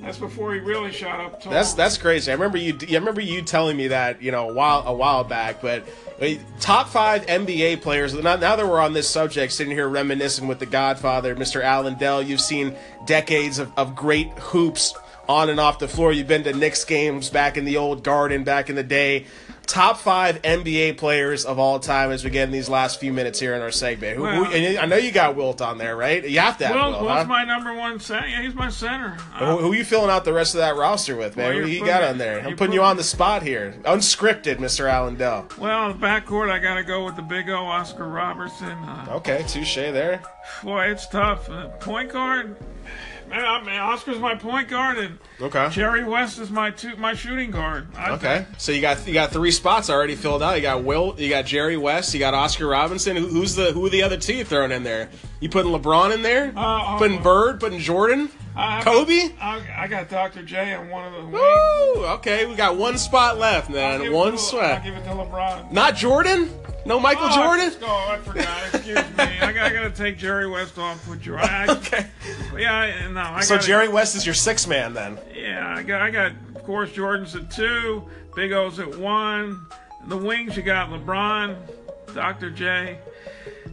that's 0.04 0.18
before 0.18 0.54
he 0.54 0.60
really 0.60 0.92
shot 0.92 1.20
up 1.20 1.42
tall. 1.42 1.52
That's 1.52 1.74
that's 1.74 1.98
crazy. 1.98 2.30
I 2.30 2.34
remember 2.34 2.58
you. 2.58 2.76
I 2.90 2.94
remember 2.94 3.20
you 3.20 3.42
telling 3.42 3.76
me 3.76 3.88
that 3.88 4.22
you 4.22 4.30
know 4.30 4.50
a 4.50 4.52
while 4.52 4.84
a 4.86 4.94
while 4.94 5.24
back. 5.24 5.60
But 5.62 5.84
top 6.60 6.88
five 6.88 7.26
NBA 7.26 7.82
players. 7.82 8.14
Now, 8.14 8.36
now 8.36 8.56
that 8.56 8.66
we're 8.66 8.80
on 8.80 8.92
this 8.92 9.08
subject, 9.08 9.52
sitting 9.52 9.72
here 9.72 9.88
reminiscing 9.88 10.46
with 10.46 10.58
the 10.58 10.66
Godfather, 10.66 11.34
Mr. 11.34 11.62
Allen 11.62 11.96
Dell. 11.98 12.22
You've 12.22 12.40
seen 12.40 12.76
decades 13.06 13.58
of, 13.58 13.72
of 13.76 13.94
great 13.94 14.30
hoops 14.38 14.94
on 15.28 15.48
and 15.48 15.58
off 15.58 15.78
the 15.78 15.88
floor. 15.88 16.12
You've 16.12 16.28
been 16.28 16.44
to 16.44 16.52
Knicks 16.52 16.84
games 16.84 17.30
back 17.30 17.56
in 17.56 17.64
the 17.64 17.76
old 17.76 18.04
Garden 18.04 18.44
back 18.44 18.68
in 18.68 18.76
the 18.76 18.82
day. 18.82 19.26
Top 19.66 19.96
five 19.98 20.42
NBA 20.42 20.98
players 20.98 21.44
of 21.44 21.58
all 21.58 21.80
time 21.80 22.10
as 22.10 22.22
we 22.22 22.30
get 22.30 22.44
in 22.44 22.52
these 22.52 22.68
last 22.68 23.00
few 23.00 23.12
minutes 23.12 23.40
here 23.40 23.54
in 23.54 23.62
our 23.62 23.70
segment. 23.70 24.16
Who, 24.16 24.24
who- 24.26 24.42
Well- 24.42 24.52
and 24.52 24.78
I 24.78 24.86
know 24.86 24.96
you 24.96 25.10
got 25.10 25.34
Wilt 25.36 25.60
on 25.62 25.78
there, 25.78 25.96
right? 25.96 26.22
You 26.28 26.38
have 26.40 26.58
to 26.58 26.66
have 26.66 26.76
Will, 26.76 26.90
Wilt. 26.90 27.02
Will's 27.02 27.12
huh? 27.18 27.24
my 27.24 27.44
number 27.44 27.72
one 27.74 27.98
center. 27.98 28.26
Yeah, 28.28 28.42
he's 28.42 28.54
my 28.54 28.68
center. 28.68 29.10
Who, 29.38 29.56
who 29.58 29.72
you 29.72 29.84
filling 29.84 30.10
out 30.10 30.24
the 30.24 30.32
rest 30.32 30.54
of 30.54 30.58
that 30.58 30.76
roster 30.76 31.16
with, 31.16 31.36
man? 31.36 31.46
Well, 31.54 31.56
who 31.62 31.62
putting- 31.68 31.84
got 31.86 32.02
on 32.04 32.18
there? 32.18 32.40
I'm 32.46 32.56
putting 32.56 32.74
you 32.74 32.82
on 32.82 32.96
the 32.96 33.02
spot 33.04 33.42
here. 33.42 33.74
Unscripted, 33.84 34.56
Mr. 34.58 34.88
Allen 34.88 35.16
Dell. 35.16 35.48
well, 35.58 35.92
the 35.92 35.98
backcourt, 35.98 36.50
I 36.50 36.58
got 36.58 36.74
to 36.74 36.84
go 36.84 37.04
with 37.04 37.16
the 37.16 37.22
big 37.22 37.48
O, 37.48 37.64
Oscar 37.64 38.06
Robertson. 38.08 38.68
Uh, 38.70 39.06
Okay, 39.14 39.44
touche 39.48 39.74
there. 39.76 40.22
boy, 40.62 40.86
it's 40.86 41.06
tough. 41.08 41.48
Uh, 41.48 41.68
point 41.80 42.12
guard, 42.12 42.56
man, 43.34 43.44
I 43.44 43.62
mean, 43.64 43.78
Oscar's 43.80 44.18
my 44.18 44.34
point 44.34 44.68
guard, 44.68 44.98
and 44.98 45.18
Okay. 45.40 45.68
Jerry 45.70 46.04
West 46.04 46.38
is 46.38 46.50
my 46.50 46.70
two, 46.70 46.96
my 46.96 47.14
shooting 47.14 47.50
guard. 47.50 47.88
I 47.96 48.10
Okay, 48.12 48.46
so 48.58 48.72
you 48.72 48.80
got 48.80 49.06
you 49.06 49.12
got 49.14 49.30
three 49.32 49.50
spots 49.50 49.90
already 49.90 50.14
filled 50.14 50.42
out. 50.42 50.56
You 50.56 50.62
got 50.62 50.84
Will, 50.84 51.14
you 51.18 51.28
got 51.28 51.44
Jerry 51.46 51.76
West, 51.76 52.12
you 52.14 52.20
got 52.20 52.34
Oscar 52.34 52.66
Robertson. 52.68 53.16
Who, 53.16 53.26
who's 53.26 53.54
the 53.54 53.72
who 53.72 53.84
are 53.86 53.90
the 53.90 54.02
other 54.02 54.16
two 54.16 54.34
you 54.34 54.44
throwing 54.44 54.70
in 54.72 54.82
there? 54.82 55.08
You 55.40 55.48
putting 55.48 55.72
LeBron 55.72 56.14
in 56.14 56.22
there? 56.22 56.52
Uh, 56.56 56.96
putting 56.98 57.18
uh, 57.18 57.22
Bird, 57.22 57.60
putting 57.60 57.78
Jordan, 57.80 58.30
I- 58.56 58.82
Kobe. 58.82 59.30
I, 59.40 59.60
I 59.76 59.88
got 59.88 60.08
Dr. 60.08 60.42
J 60.42 60.74
on 60.74 60.88
one 60.88 61.04
of 61.06 61.12
the 61.12 61.20
wings. 61.20 61.32
Woo! 61.34 62.04
Okay, 62.14 62.46
we 62.46 62.54
got 62.54 62.76
one 62.76 62.96
spot 62.98 63.38
left, 63.38 63.68
man. 63.68 64.12
One 64.12 64.32
to- 64.32 64.38
sweat. 64.38 64.78
I'll 64.78 64.84
give 64.84 64.94
it 64.96 65.04
to 65.04 65.10
LeBron. 65.10 65.72
Not 65.72 65.96
Jordan. 65.96 66.48
No 66.86 67.00
Michael 67.00 67.28
Oh, 67.30 67.34
Jordan. 67.34 67.72
Oh, 67.82 68.08
I 68.10 68.18
forgot. 68.18 68.74
Excuse 68.74 68.96
me. 68.96 69.04
I 69.18 69.52
got, 69.52 69.70
I 69.70 69.72
got 69.72 69.82
to 69.82 69.90
take 69.90 70.18
Jerry 70.18 70.46
West 70.48 70.78
off 70.78 71.06
with 71.08 71.20
Jordan. 71.22 71.48
I, 71.50 71.66
Okay. 71.76 72.06
Yeah, 72.58 72.74
I- 72.74 73.08
no. 73.10 73.20
I 73.20 73.40
So 73.40 73.56
gotta- 73.56 73.66
Jerry 73.66 73.88
West 73.88 74.14
is 74.16 74.26
your 74.26 74.34
six 74.34 74.66
man 74.66 74.92
then. 74.94 75.18
Yeah, 75.34 75.74
I 75.76 75.82
got, 75.82 76.02
I 76.02 76.10
got, 76.10 76.32
of 76.54 76.62
course, 76.64 76.92
Jordan's 76.92 77.34
at 77.34 77.50
two, 77.50 78.04
Big 78.36 78.52
O's 78.52 78.78
at 78.78 78.96
one. 78.98 79.66
The 80.08 80.16
wings, 80.16 80.56
you 80.56 80.62
got 80.62 80.90
LeBron, 80.90 81.56
Dr. 82.14 82.50
J, 82.50 82.98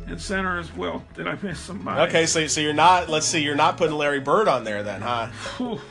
and 0.08 0.20
center 0.22 0.60
is 0.60 0.74
Will. 0.76 1.04
Did 1.14 1.28
I 1.28 1.38
miss 1.42 1.60
somebody? 1.60 2.02
Okay, 2.10 2.26
so 2.26 2.48
so 2.48 2.62
you're 2.62 2.74
not. 2.74 3.10
Let's 3.10 3.26
see, 3.26 3.44
you're 3.44 3.56
not 3.56 3.76
putting 3.78 3.98
Larry 3.98 4.22
Bird 4.22 4.48
on 4.48 4.64
there 4.64 4.82
then, 4.84 5.02
huh? 5.02 5.28
Whew. 5.58 5.82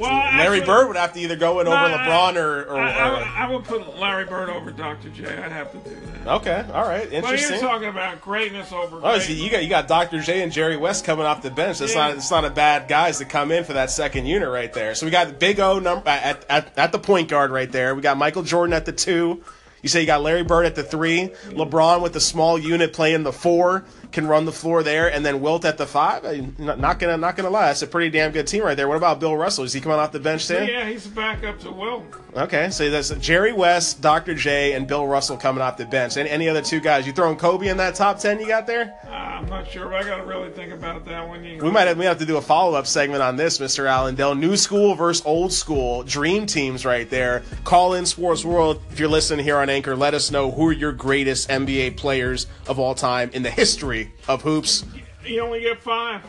Well, 0.00 0.10
Larry 0.10 0.58
actually- 0.60 0.66
Bird 0.66 0.88
would 0.88 0.96
have 0.96 1.12
to 1.12 1.20
either 1.20 1.36
go 1.36 1.60
in 1.60 1.66
over 1.68 1.76
No, 1.88 1.96
LeBron 1.96 2.36
or. 2.36 2.62
or, 2.64 2.78
I, 2.78 2.90
I, 2.92 3.08
or- 3.08 3.12
would- 3.12 3.22
I 3.28 3.50
would 3.50 3.64
put 3.64 3.98
Larry 3.98 4.24
Bird 4.24 4.48
over 4.50 4.70
Dr. 4.70 5.08
J. 5.10 5.24
I'd 5.26 5.52
have 5.52 5.70
to 5.72 5.78
do 5.90 5.96
that. 6.24 6.30
okay, 6.36 6.64
all 6.72 6.84
right, 6.88 7.12
interesting. 7.12 7.50
But 7.50 7.60
you're 7.60 7.70
talking 7.70 7.88
about 7.88 8.20
greatness 8.20 8.72
over 8.72 8.96
Oh, 8.96 9.00
greatness. 9.00 9.26
so 9.26 9.32
you 9.32 9.50
got 9.50 9.62
you 9.62 9.68
got 9.68 9.88
Dr. 9.88 10.20
J 10.20 10.42
and 10.42 10.50
Jerry 10.52 10.76
West 10.76 11.04
coming 11.04 11.26
off 11.26 11.42
the 11.42 11.50
bench. 11.50 11.78
That's 11.78 11.94
Yeah. 11.94 12.08
not 12.08 12.16
it's 12.16 12.30
not 12.30 12.44
a 12.44 12.50
bad 12.50 12.88
guys 12.88 13.18
to 13.18 13.24
come 13.24 13.50
in 13.52 13.64
for 13.64 13.74
that 13.74 13.90
second 13.90 14.26
unit 14.26 14.48
right 14.48 14.72
there. 14.72 14.94
So 14.94 15.06
we 15.06 15.10
got 15.12 15.26
the 15.28 15.34
Big 15.34 15.60
O 15.60 15.78
number 15.78 16.08
at, 16.08 16.44
at 16.48 16.72
at 16.78 16.92
the 16.92 16.98
point 16.98 17.28
guard 17.28 17.50
right 17.50 17.70
there. 17.70 17.94
We 17.94 18.02
got 18.02 18.16
Michael 18.16 18.42
Jordan 18.42 18.72
at 18.72 18.84
the 18.86 18.92
two. 18.92 19.42
You 19.82 19.88
say 19.88 20.00
you 20.00 20.06
got 20.06 20.22
Larry 20.22 20.42
Bird 20.42 20.66
at 20.66 20.74
the 20.74 20.82
three. 20.82 21.28
LeBron 21.48 22.02
with 22.02 22.12
the 22.12 22.20
small 22.20 22.58
unit 22.58 22.92
playing 22.92 23.22
the 23.22 23.32
four 23.32 23.84
can 24.12 24.26
run 24.26 24.44
the 24.44 24.52
floor 24.52 24.82
there, 24.82 25.10
and 25.10 25.24
then 25.24 25.40
Wilt 25.40 25.64
at 25.64 25.78
the 25.78 25.86
five. 25.86 26.24
Not, 26.58 26.98
gonna 26.98 27.16
not 27.16 27.36
gonna 27.36 27.50
lie, 27.50 27.66
that's 27.66 27.82
a 27.82 27.86
pretty 27.86 28.10
damn 28.10 28.32
good 28.32 28.46
team 28.46 28.64
right 28.64 28.76
there. 28.76 28.88
What 28.88 28.96
about 28.96 29.20
Bill 29.20 29.36
Russell? 29.36 29.64
Is 29.64 29.72
he 29.72 29.80
coming 29.80 29.98
off 29.98 30.12
the 30.12 30.20
bench 30.20 30.48
too? 30.48 30.64
yeah, 30.64 30.88
he's 30.88 31.06
a 31.06 31.10
backup 31.10 31.60
to 31.60 31.70
Will. 31.70 32.04
Okay, 32.36 32.70
so 32.70 32.88
that's 32.90 33.10
Jerry 33.16 33.52
West, 33.52 34.00
Dr. 34.00 34.34
J, 34.34 34.74
and 34.74 34.86
Bill 34.86 35.06
Russell 35.06 35.36
coming 35.36 35.62
off 35.62 35.76
the 35.76 35.84
bench. 35.84 36.16
Any, 36.16 36.30
any 36.30 36.48
other 36.48 36.62
two 36.62 36.78
guys? 36.78 37.06
You 37.06 37.12
throwing 37.12 37.36
Kobe 37.36 37.66
in 37.66 37.76
that 37.78 37.96
top 37.96 38.18
ten 38.20 38.38
you 38.38 38.46
got 38.46 38.66
there? 38.68 38.94
Uh, 39.04 39.10
I'm 39.10 39.48
not 39.48 39.68
sure, 39.68 39.86
but 39.88 39.94
I 39.94 40.04
got 40.04 40.18
to 40.18 40.24
really 40.24 40.50
think 40.50 40.72
about 40.72 41.04
that 41.06 41.26
one. 41.26 41.42
you. 41.42 41.58
We 41.62 41.70
might 41.70 41.88
have, 41.88 41.98
we 41.98 42.04
have 42.04 42.18
to 42.18 42.26
do 42.26 42.36
a 42.36 42.40
follow 42.40 42.78
up 42.78 42.86
segment 42.86 43.22
on 43.22 43.36
this, 43.36 43.58
Mr. 43.58 43.86
Allen 43.86 44.14
Dell. 44.14 44.34
New 44.34 44.56
school 44.56 44.94
versus 44.94 45.24
old 45.26 45.52
school, 45.52 46.04
dream 46.04 46.46
teams 46.46 46.84
right 46.84 47.08
there. 47.10 47.42
Call 47.64 47.94
in 47.94 48.06
Sports 48.06 48.44
World 48.44 48.80
if 48.90 49.00
you're 49.00 49.08
listening 49.08 49.44
here 49.44 49.56
on 49.56 49.68
Anchor. 49.68 49.96
Let 49.96 50.14
us 50.14 50.30
know 50.30 50.52
who 50.52 50.68
are 50.68 50.72
your 50.72 50.92
greatest 50.92 51.48
NBA 51.48 51.96
players 51.96 52.46
of 52.68 52.78
all 52.78 52.94
time 52.94 53.30
in 53.32 53.42
the 53.42 53.50
history 53.50 54.12
of 54.28 54.42
hoops. 54.42 54.84
You 55.24 55.40
only 55.40 55.60
get 55.60 55.82
five. 55.82 56.22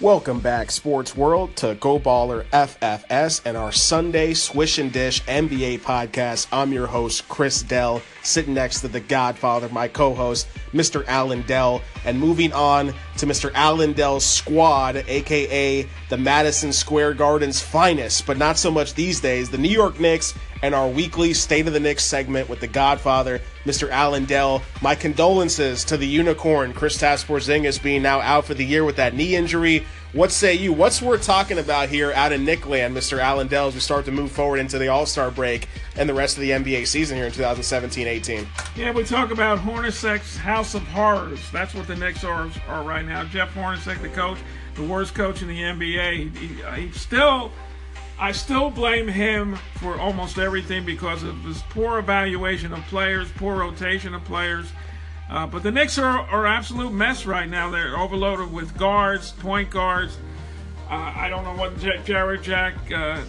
Welcome 0.00 0.40
back, 0.40 0.70
Sports 0.70 1.14
World, 1.14 1.54
to 1.56 1.74
Go 1.74 1.98
Baller 1.98 2.44
FFS 2.54 3.42
and 3.44 3.54
our 3.54 3.70
Sunday 3.70 4.32
Swish 4.32 4.78
and 4.78 4.90
Dish 4.90 5.20
NBA 5.24 5.80
podcast. 5.80 6.46
I'm 6.50 6.72
your 6.72 6.86
host, 6.86 7.28
Chris 7.28 7.62
Dell, 7.62 8.00
sitting 8.22 8.54
next 8.54 8.80
to 8.80 8.88
the 8.88 9.00
Godfather, 9.00 9.68
my 9.68 9.88
co 9.88 10.14
host, 10.14 10.48
Mr. 10.72 11.04
Alan 11.06 11.42
Dell. 11.42 11.82
And 12.04 12.18
moving 12.18 12.52
on 12.52 12.94
to 13.18 13.26
Mr. 13.26 13.50
Alan 13.54 13.92
Dell's 13.92 14.24
squad, 14.24 14.96
aka 14.96 15.86
the 16.08 16.16
Madison 16.16 16.72
Square 16.72 17.14
Garden's 17.14 17.60
finest, 17.60 18.26
but 18.26 18.38
not 18.38 18.58
so 18.58 18.70
much 18.70 18.94
these 18.94 19.20
days, 19.20 19.50
the 19.50 19.58
New 19.58 19.68
York 19.68 20.00
Knicks 20.00 20.34
and 20.62 20.74
our 20.74 20.88
weekly 20.88 21.32
State 21.32 21.66
of 21.66 21.72
the 21.72 21.80
Knicks 21.80 22.04
segment 22.04 22.48
with 22.48 22.60
the 22.60 22.66
Godfather, 22.66 23.40
Mr. 23.64 23.90
Alan 23.90 24.24
Dell. 24.24 24.62
My 24.82 24.94
condolences 24.94 25.84
to 25.84 25.96
the 25.96 26.06
unicorn, 26.06 26.72
Kristaps 26.72 27.24
Porzingis, 27.24 27.82
being 27.82 28.02
now 28.02 28.20
out 28.20 28.44
for 28.44 28.54
the 28.54 28.64
year 28.64 28.84
with 28.84 28.96
that 28.96 29.14
knee 29.14 29.36
injury. 29.36 29.86
What 30.12 30.32
say 30.32 30.54
you? 30.54 30.72
What's 30.72 31.00
worth 31.00 31.22
talking 31.22 31.58
about 31.58 31.88
here 31.88 32.12
out 32.12 32.32
of 32.32 32.40
Nickland, 32.40 32.94
Mr. 32.94 33.18
Allen 33.20 33.46
Dell, 33.46 33.68
as 33.68 33.74
we 33.74 33.80
start 33.80 34.06
to 34.06 34.10
move 34.10 34.32
forward 34.32 34.58
into 34.58 34.76
the 34.76 34.88
All 34.88 35.06
Star 35.06 35.30
break 35.30 35.68
and 35.94 36.08
the 36.08 36.14
rest 36.14 36.36
of 36.36 36.40
the 36.40 36.50
NBA 36.50 36.88
season 36.88 37.16
here 37.16 37.26
in 37.26 37.32
2017-18? 37.32 38.44
Yeah, 38.74 38.90
we 38.90 39.04
talk 39.04 39.30
about 39.30 39.60
Hornacek's 39.60 40.36
House 40.36 40.74
of 40.74 40.82
Horrors. 40.88 41.40
That's 41.52 41.74
what 41.74 41.86
the 41.86 41.94
Knicks 41.94 42.24
are, 42.24 42.50
are 42.66 42.82
right 42.82 43.06
now. 43.06 43.22
Jeff 43.24 43.54
Hornacek, 43.54 44.02
the 44.02 44.08
coach, 44.08 44.38
the 44.74 44.82
worst 44.82 45.14
coach 45.14 45.42
in 45.42 45.48
the 45.48 45.60
NBA. 45.60 46.34
He, 46.34 46.46
he, 46.46 46.86
he 46.86 46.92
still 46.92 47.52
I 48.18 48.32
still 48.32 48.68
blame 48.68 49.06
him 49.06 49.56
for 49.76 49.98
almost 49.98 50.38
everything 50.38 50.84
because 50.84 51.22
of 51.22 51.42
his 51.44 51.62
poor 51.70 52.00
evaluation 52.00 52.72
of 52.72 52.80
players, 52.86 53.30
poor 53.36 53.56
rotation 53.56 54.14
of 54.14 54.24
players. 54.24 54.66
Uh, 55.30 55.46
but 55.46 55.62
the 55.62 55.70
Knicks 55.70 55.96
are, 55.96 56.20
are 56.28 56.46
absolute 56.46 56.92
mess 56.92 57.24
right 57.24 57.48
now. 57.48 57.70
They're 57.70 57.96
overloaded 57.96 58.52
with 58.52 58.76
guards, 58.76 59.30
point 59.30 59.70
guards. 59.70 60.18
Uh, 60.90 61.12
I 61.14 61.28
don't 61.28 61.44
know 61.44 61.54
what 61.54 61.78
J- 61.78 62.00
Jarrett 62.04 62.42
Jack 62.42 62.74
uh, 62.92 63.22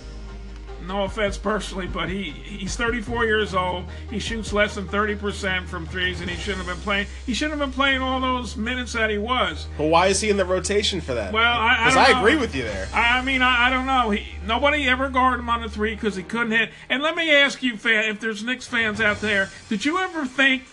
no 0.87 1.03
offense 1.03 1.37
personally, 1.37 1.87
but 1.87 2.09
he 2.09 2.31
he's 2.31 2.75
34 2.75 3.25
years 3.25 3.53
old. 3.53 3.85
He 4.09 4.19
shoots 4.19 4.51
less 4.51 4.75
than 4.75 4.87
30% 4.87 5.65
from 5.65 5.85
threes, 5.85 6.21
and 6.21 6.29
he 6.29 6.35
shouldn't 6.35 6.65
have 6.65 6.75
been 6.75 6.83
playing. 6.83 7.07
He 7.25 7.33
shouldn't 7.33 7.59
have 7.59 7.69
been 7.69 7.75
playing 7.75 8.01
all 8.01 8.19
those 8.19 8.57
minutes 8.57 8.93
that 8.93 9.09
he 9.09 9.17
was. 9.17 9.67
But 9.77 9.85
why 9.85 10.07
is 10.07 10.21
he 10.21 10.29
in 10.29 10.37
the 10.37 10.45
rotation 10.45 11.01
for 11.01 11.13
that? 11.13 11.33
Well, 11.33 11.43
I, 11.43 11.91
I, 11.93 12.13
I 12.13 12.19
agree 12.19 12.35
with 12.35 12.55
you 12.55 12.63
there. 12.63 12.87
I, 12.93 13.19
I 13.19 13.21
mean, 13.21 13.41
I, 13.41 13.67
I, 13.67 13.69
don't 13.69 13.85
know. 13.85 14.09
He, 14.09 14.25
nobody 14.45 14.87
ever 14.87 15.09
guarded 15.09 15.39
him 15.39 15.49
on 15.49 15.61
the 15.61 15.69
three 15.69 15.93
because 15.93 16.15
he 16.15 16.23
couldn't 16.23 16.51
hit. 16.51 16.71
And 16.89 17.03
let 17.03 17.15
me 17.15 17.31
ask 17.31 17.61
you, 17.61 17.77
fan, 17.77 18.05
if 18.05 18.19
there's 18.19 18.43
Knicks 18.43 18.67
fans 18.67 18.99
out 18.99 19.21
there, 19.21 19.49
did 19.69 19.85
you 19.85 19.99
ever 19.99 20.25
think? 20.25 20.63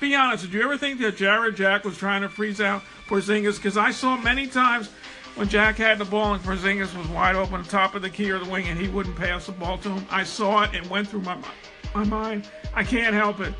Be 0.00 0.14
honest, 0.14 0.44
did 0.44 0.54
you 0.54 0.62
ever 0.62 0.78
think 0.78 1.00
that 1.00 1.16
Jarrett 1.16 1.56
Jack 1.56 1.84
was 1.84 1.98
trying 1.98 2.22
to 2.22 2.28
freeze 2.28 2.60
out 2.60 2.82
Porzingis? 3.08 3.56
Because 3.56 3.76
I 3.76 3.90
saw 3.90 4.16
many 4.16 4.46
times 4.46 4.90
when 5.34 5.48
Jack 5.48 5.76
had 5.76 5.98
the 5.98 6.04
ball 6.04 6.34
and 6.34 6.42
Porzingis 6.42 6.96
was 6.96 7.06
wide 7.08 7.34
open, 7.34 7.64
top 7.64 7.96
of 7.96 8.02
the 8.02 8.10
key 8.10 8.30
or 8.30 8.38
the 8.38 8.48
wing, 8.48 8.68
and 8.68 8.78
he 8.78 8.88
wouldn't 8.88 9.16
pass 9.16 9.46
the 9.46 9.52
ball 9.52 9.76
to 9.78 9.88
him. 9.88 10.06
I 10.10 10.22
saw 10.22 10.62
it 10.62 10.70
and 10.74 10.88
went 10.88 11.08
through 11.08 11.22
my 11.22 11.36
my 11.94 12.04
mind. 12.04 12.48
I 12.74 12.84
can't 12.84 13.14
help 13.14 13.40
it. 13.40 13.54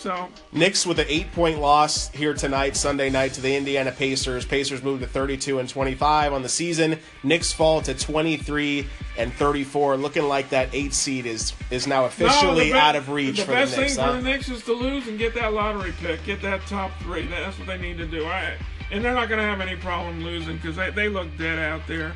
So 0.00 0.30
Knicks 0.52 0.86
with 0.86 0.98
an 0.98 1.04
eight-point 1.10 1.60
loss 1.60 2.08
here 2.08 2.32
tonight, 2.32 2.74
Sunday 2.74 3.10
night, 3.10 3.34
to 3.34 3.42
the 3.42 3.54
Indiana 3.54 3.92
Pacers. 3.92 4.46
Pacers 4.46 4.82
move 4.82 5.00
to 5.00 5.06
32 5.06 5.58
and 5.58 5.68
25 5.68 6.32
on 6.32 6.42
the 6.42 6.48
season. 6.48 6.98
Knicks 7.22 7.52
fall 7.52 7.82
to 7.82 7.92
23 7.92 8.86
and 9.18 9.30
34, 9.30 9.98
looking 9.98 10.22
like 10.22 10.48
that 10.48 10.70
eight 10.72 10.94
seed 10.94 11.26
is 11.26 11.52
is 11.70 11.86
now 11.86 12.06
officially 12.06 12.70
no, 12.70 12.78
out 12.78 12.96
of 12.96 13.10
reach 13.10 13.36
the 13.36 13.42
for 13.42 13.50
the 13.50 13.58
Knicks. 13.58 13.70
The 13.72 13.82
best 13.82 13.96
thing 13.96 14.04
huh? 14.04 14.12
for 14.12 14.22
the 14.22 14.30
Knicks 14.30 14.48
is 14.48 14.64
to 14.64 14.72
lose 14.72 15.06
and 15.06 15.18
get 15.18 15.34
that 15.34 15.52
lottery 15.52 15.92
pick, 16.00 16.24
get 16.24 16.40
that 16.40 16.62
top 16.62 16.92
three. 17.00 17.26
That's 17.26 17.58
what 17.58 17.66
they 17.68 17.76
need 17.76 17.98
to 17.98 18.06
do. 18.06 18.24
I 18.24 18.56
and 18.90 19.04
they're 19.04 19.14
not 19.14 19.28
going 19.28 19.38
to 19.38 19.44
have 19.44 19.60
any 19.60 19.76
problem 19.76 20.24
losing 20.24 20.56
because 20.56 20.76
they, 20.76 20.90
they 20.90 21.08
look 21.10 21.28
dead 21.36 21.58
out 21.58 21.86
there. 21.86 22.14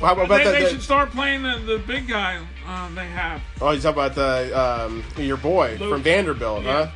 Well, 0.00 0.14
how 0.14 0.22
about 0.22 0.28
they, 0.38 0.44
the, 0.44 0.50
they 0.50 0.62
the, 0.64 0.70
should 0.70 0.82
start 0.82 1.10
playing 1.10 1.42
the, 1.42 1.58
the 1.64 1.78
big 1.78 2.06
guy 2.06 2.38
um, 2.66 2.94
they 2.94 3.06
have. 3.06 3.40
Oh, 3.60 3.70
you 3.70 3.80
talk 3.80 3.94
about 3.94 4.14
the 4.14 4.58
um, 4.58 5.02
your 5.16 5.36
boy 5.38 5.76
Luke. 5.80 5.90
from 5.90 6.02
Vanderbilt, 6.02 6.64
Yeah. 6.64 6.86
huh? 6.86 6.90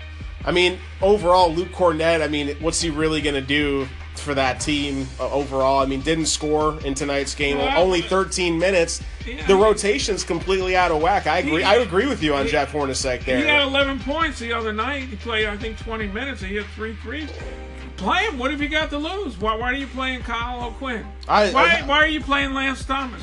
I 0.44 0.52
mean, 0.52 0.78
overall, 1.02 1.52
Luke 1.52 1.68
Kornet. 1.70 2.22
I 2.22 2.28
mean, 2.28 2.56
what's 2.60 2.80
he 2.80 2.88
really 2.90 3.20
going 3.20 3.34
to 3.34 3.42
do 3.42 3.86
for 4.16 4.32
that 4.34 4.58
team 4.60 5.06
uh, 5.18 5.30
overall? 5.30 5.80
I 5.82 5.86
mean, 5.86 6.00
didn't 6.00 6.26
score 6.26 6.80
in 6.82 6.94
tonight's 6.94 7.34
game. 7.34 7.58
Well, 7.58 7.78
only 7.78 8.00
13 8.00 8.58
minutes. 8.58 9.02
Yeah, 9.26 9.36
the 9.46 9.52
I 9.52 9.56
mean- 9.56 9.64
rotation's 9.64 10.24
completely 10.24 10.76
out 10.76 10.90
of 10.92 11.02
whack. 11.02 11.26
I 11.26 11.38
agree. 11.40 11.58
He- 11.58 11.64
I 11.64 11.74
agree 11.76 12.06
with 12.06 12.22
you 12.22 12.34
on 12.34 12.46
he- 12.46 12.50
Jeff 12.52 12.72
Hornacek 12.72 13.24
there. 13.26 13.36
He 13.38 13.44
had 13.44 13.62
11 13.64 14.00
points 14.00 14.38
the 14.38 14.52
other 14.54 14.72
night. 14.72 15.04
He 15.04 15.16
played, 15.16 15.46
I 15.46 15.58
think, 15.58 15.78
20 15.78 16.08
minutes. 16.08 16.40
And 16.40 16.50
he 16.50 16.56
hit 16.56 16.66
three 16.74 16.94
threes. 16.96 17.28
Play 18.00 18.24
him. 18.24 18.38
What 18.38 18.50
have 18.50 18.62
you 18.62 18.68
got 18.68 18.90
to 18.90 18.98
lose? 18.98 19.38
Why, 19.38 19.54
why 19.56 19.70
are 19.70 19.74
you 19.74 19.86
playing 19.86 20.22
Kyle 20.22 20.66
O'Quinn? 20.68 21.06
I- 21.28 21.50
why, 21.52 21.80
I- 21.80 21.86
why 21.86 21.96
are 21.98 22.06
you 22.06 22.20
playing 22.20 22.54
Lance 22.54 22.84
Thomas? 22.84 23.22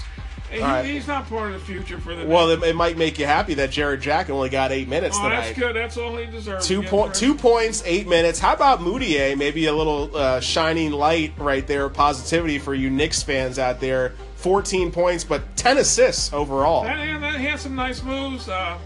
He, 0.52 0.62
right. 0.62 0.86
He's 0.86 1.08
not 1.08 1.28
part 1.28 1.52
of 1.52 1.60
the 1.60 1.66
future 1.66 2.00
for 2.00 2.16
the 2.16 2.26
well, 2.26 2.50
it, 2.52 2.64
it 2.64 2.74
might 2.76 2.96
make 2.98 3.20
you 3.20 3.26
happy 3.26 3.56
that 3.56 3.70
Jarrett 3.70 4.00
Jack 4.00 4.30
only 4.30 4.48
got 4.48 4.72
eight 4.72 4.88
minutes 4.88 5.18
Oh, 5.20 5.24
tonight. 5.24 5.42
that's 5.48 5.60
good. 5.60 5.76
That's 5.76 5.98
all 5.98 6.16
he 6.16 6.26
deserves. 6.26 6.66
Two 6.66 6.82
point, 6.84 7.14
two 7.14 7.36
points, 7.36 7.84
eight 7.86 8.08
minutes. 8.08 8.40
How 8.40 8.54
about 8.54 8.80
Mudiay? 8.80 9.38
Maybe 9.38 9.66
a 9.66 9.74
little 9.74 10.16
uh, 10.16 10.40
shining 10.40 10.92
light 10.94 11.34
right 11.38 11.68
there, 11.68 11.90
positivity 11.90 12.60
for 12.60 12.74
you 12.74 12.90
Knicks 12.90 13.22
fans 13.22 13.60
out 13.60 13.82
there. 13.82 14.14
Fourteen 14.38 14.90
points, 14.90 15.26
but 15.26 15.42
ten 15.58 15.80
assists 15.80 16.32
overall. 16.32 16.84
That, 16.84 16.98
yeah, 17.06 17.18
that, 17.20 17.40
he 17.42 17.46
had 17.46 17.60
some 17.60 17.76
nice 17.76 18.02
moves. 18.02 18.48
Uh, 18.48 18.78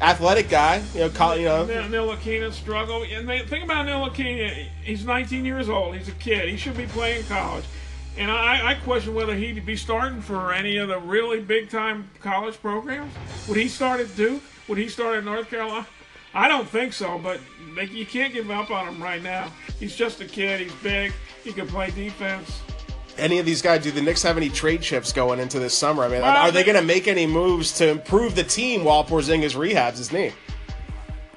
Athletic 0.00 0.48
guy, 0.48 0.82
you 0.94 1.00
know. 1.00 1.10
Col- 1.10 1.36
you 1.36 1.46
know, 1.46 1.64
Nil 1.64 1.88
Ntilikina 1.88 2.52
struggle. 2.52 3.02
And 3.02 3.28
the 3.28 3.40
thing 3.40 3.62
about 3.62 3.86
Ntilikina, 3.86 4.68
he's 4.82 5.04
19 5.04 5.44
years 5.44 5.68
old. 5.68 5.96
He's 5.96 6.08
a 6.08 6.12
kid. 6.12 6.48
He 6.48 6.56
should 6.56 6.76
be 6.76 6.86
playing 6.86 7.24
college. 7.24 7.64
And 8.16 8.30
I, 8.30 8.70
I 8.70 8.74
question 8.74 9.14
whether 9.14 9.34
he'd 9.34 9.64
be 9.64 9.76
starting 9.76 10.20
for 10.20 10.52
any 10.52 10.76
of 10.76 10.88
the 10.88 10.98
really 10.98 11.40
big 11.40 11.70
time 11.70 12.10
college 12.20 12.60
programs. 12.60 13.12
Would 13.48 13.56
he 13.56 13.68
start 13.68 14.00
at 14.00 14.14
Duke? 14.16 14.42
Would 14.68 14.78
he 14.78 14.88
start 14.88 15.18
at 15.18 15.24
North 15.24 15.48
Carolina? 15.48 15.86
I 16.34 16.46
don't 16.46 16.68
think 16.68 16.92
so, 16.92 17.18
but 17.18 17.40
they, 17.74 17.86
you 17.86 18.04
can't 18.04 18.32
give 18.32 18.50
up 18.50 18.70
on 18.70 18.86
him 18.86 19.02
right 19.02 19.22
now. 19.22 19.50
He's 19.78 19.96
just 19.96 20.20
a 20.20 20.24
kid. 20.24 20.60
He's 20.60 20.74
big. 20.82 21.12
He 21.42 21.52
can 21.52 21.66
play 21.66 21.90
defense. 21.90 22.60
Any 23.18 23.38
of 23.38 23.46
these 23.46 23.60
guys, 23.62 23.82
do 23.82 23.90
the 23.90 24.00
Knicks 24.00 24.22
have 24.22 24.36
any 24.36 24.48
trade 24.48 24.80
chips 24.82 25.12
going 25.12 25.40
into 25.40 25.58
this 25.58 25.76
summer? 25.76 26.04
I 26.04 26.08
mean, 26.08 26.22
Well, 26.22 26.36
are 26.36 26.50
they 26.50 26.60
they- 26.62 26.64
going 26.72 26.78
to 26.80 26.86
make 26.86 27.08
any 27.08 27.26
moves 27.26 27.72
to 27.78 27.88
improve 27.88 28.34
the 28.36 28.44
team 28.44 28.84
while 28.84 29.04
Porzingis 29.04 29.54
rehabs 29.56 29.98
his 29.98 30.12
knee? 30.12 30.32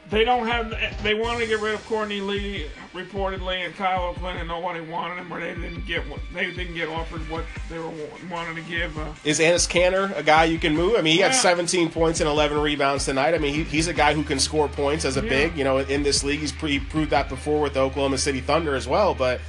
They 0.10 0.26
don't 0.26 0.46
have. 0.46 0.76
They 1.04 1.13
wanted 1.13 1.39
to 1.39 1.48
get 1.48 1.62
rid 1.62 1.74
of 1.74 1.86
Courtney 1.88 2.20
Lee 2.20 2.65
reportedly, 2.94 3.65
and 3.65 3.74
Kyle 3.78 4.10
O'Quinn, 4.10 4.36
and 4.36 4.48
nobody 4.50 4.82
wanted 4.82 5.20
him, 5.20 5.32
or 5.32 5.39
they 5.39 5.56
didn't 5.56 5.88
get 5.88 6.06
what 6.10 6.20
they 6.34 6.52
didn't 6.52 6.76
get 6.76 6.89
offered 6.89 7.22
what 7.30 7.46
they 7.70 7.80
were 7.80 7.89
wanting 8.30 8.56
to 8.62 8.62
give. 8.70 8.98
Uh, 9.00 9.06
Is 9.24 9.39
Enes 9.39 9.70
Kanter 9.70 10.13
a 10.17 10.22
guy 10.22 10.44
you 10.44 10.60
can 10.60 10.76
move? 10.76 10.96
I 10.98 11.02
mean, 11.02 11.13
he 11.15 11.22
had 11.22 11.34
17 11.34 11.89
points 11.91 12.20
and 12.20 12.28
11 12.28 12.60
rebounds 12.60 13.06
tonight. 13.06 13.34
I 13.34 13.38
mean, 13.38 13.54
he, 13.54 13.63
he's 13.63 13.88
a 13.88 13.94
guy 13.94 14.13
who 14.13 14.24
can 14.24 14.38
score 14.38 14.67
points 14.67 15.06
as 15.06 15.15
a 15.15 15.22
Yeah. 15.24 15.30
big. 15.30 15.58
You 15.58 15.63
know, 15.63 15.78
in 15.78 16.04
this 16.04 16.26
league, 16.26 16.41
he's 16.41 16.52
pre- 16.52 16.80
proved 16.82 17.12
that 17.12 17.30
before 17.30 17.62
with 17.62 17.76
the 17.76 17.80
Oklahoma 17.80 18.17
City 18.17 18.41
Thunder 18.41 18.76
as 18.76 18.89
well. 18.89 19.13
But 19.13 19.39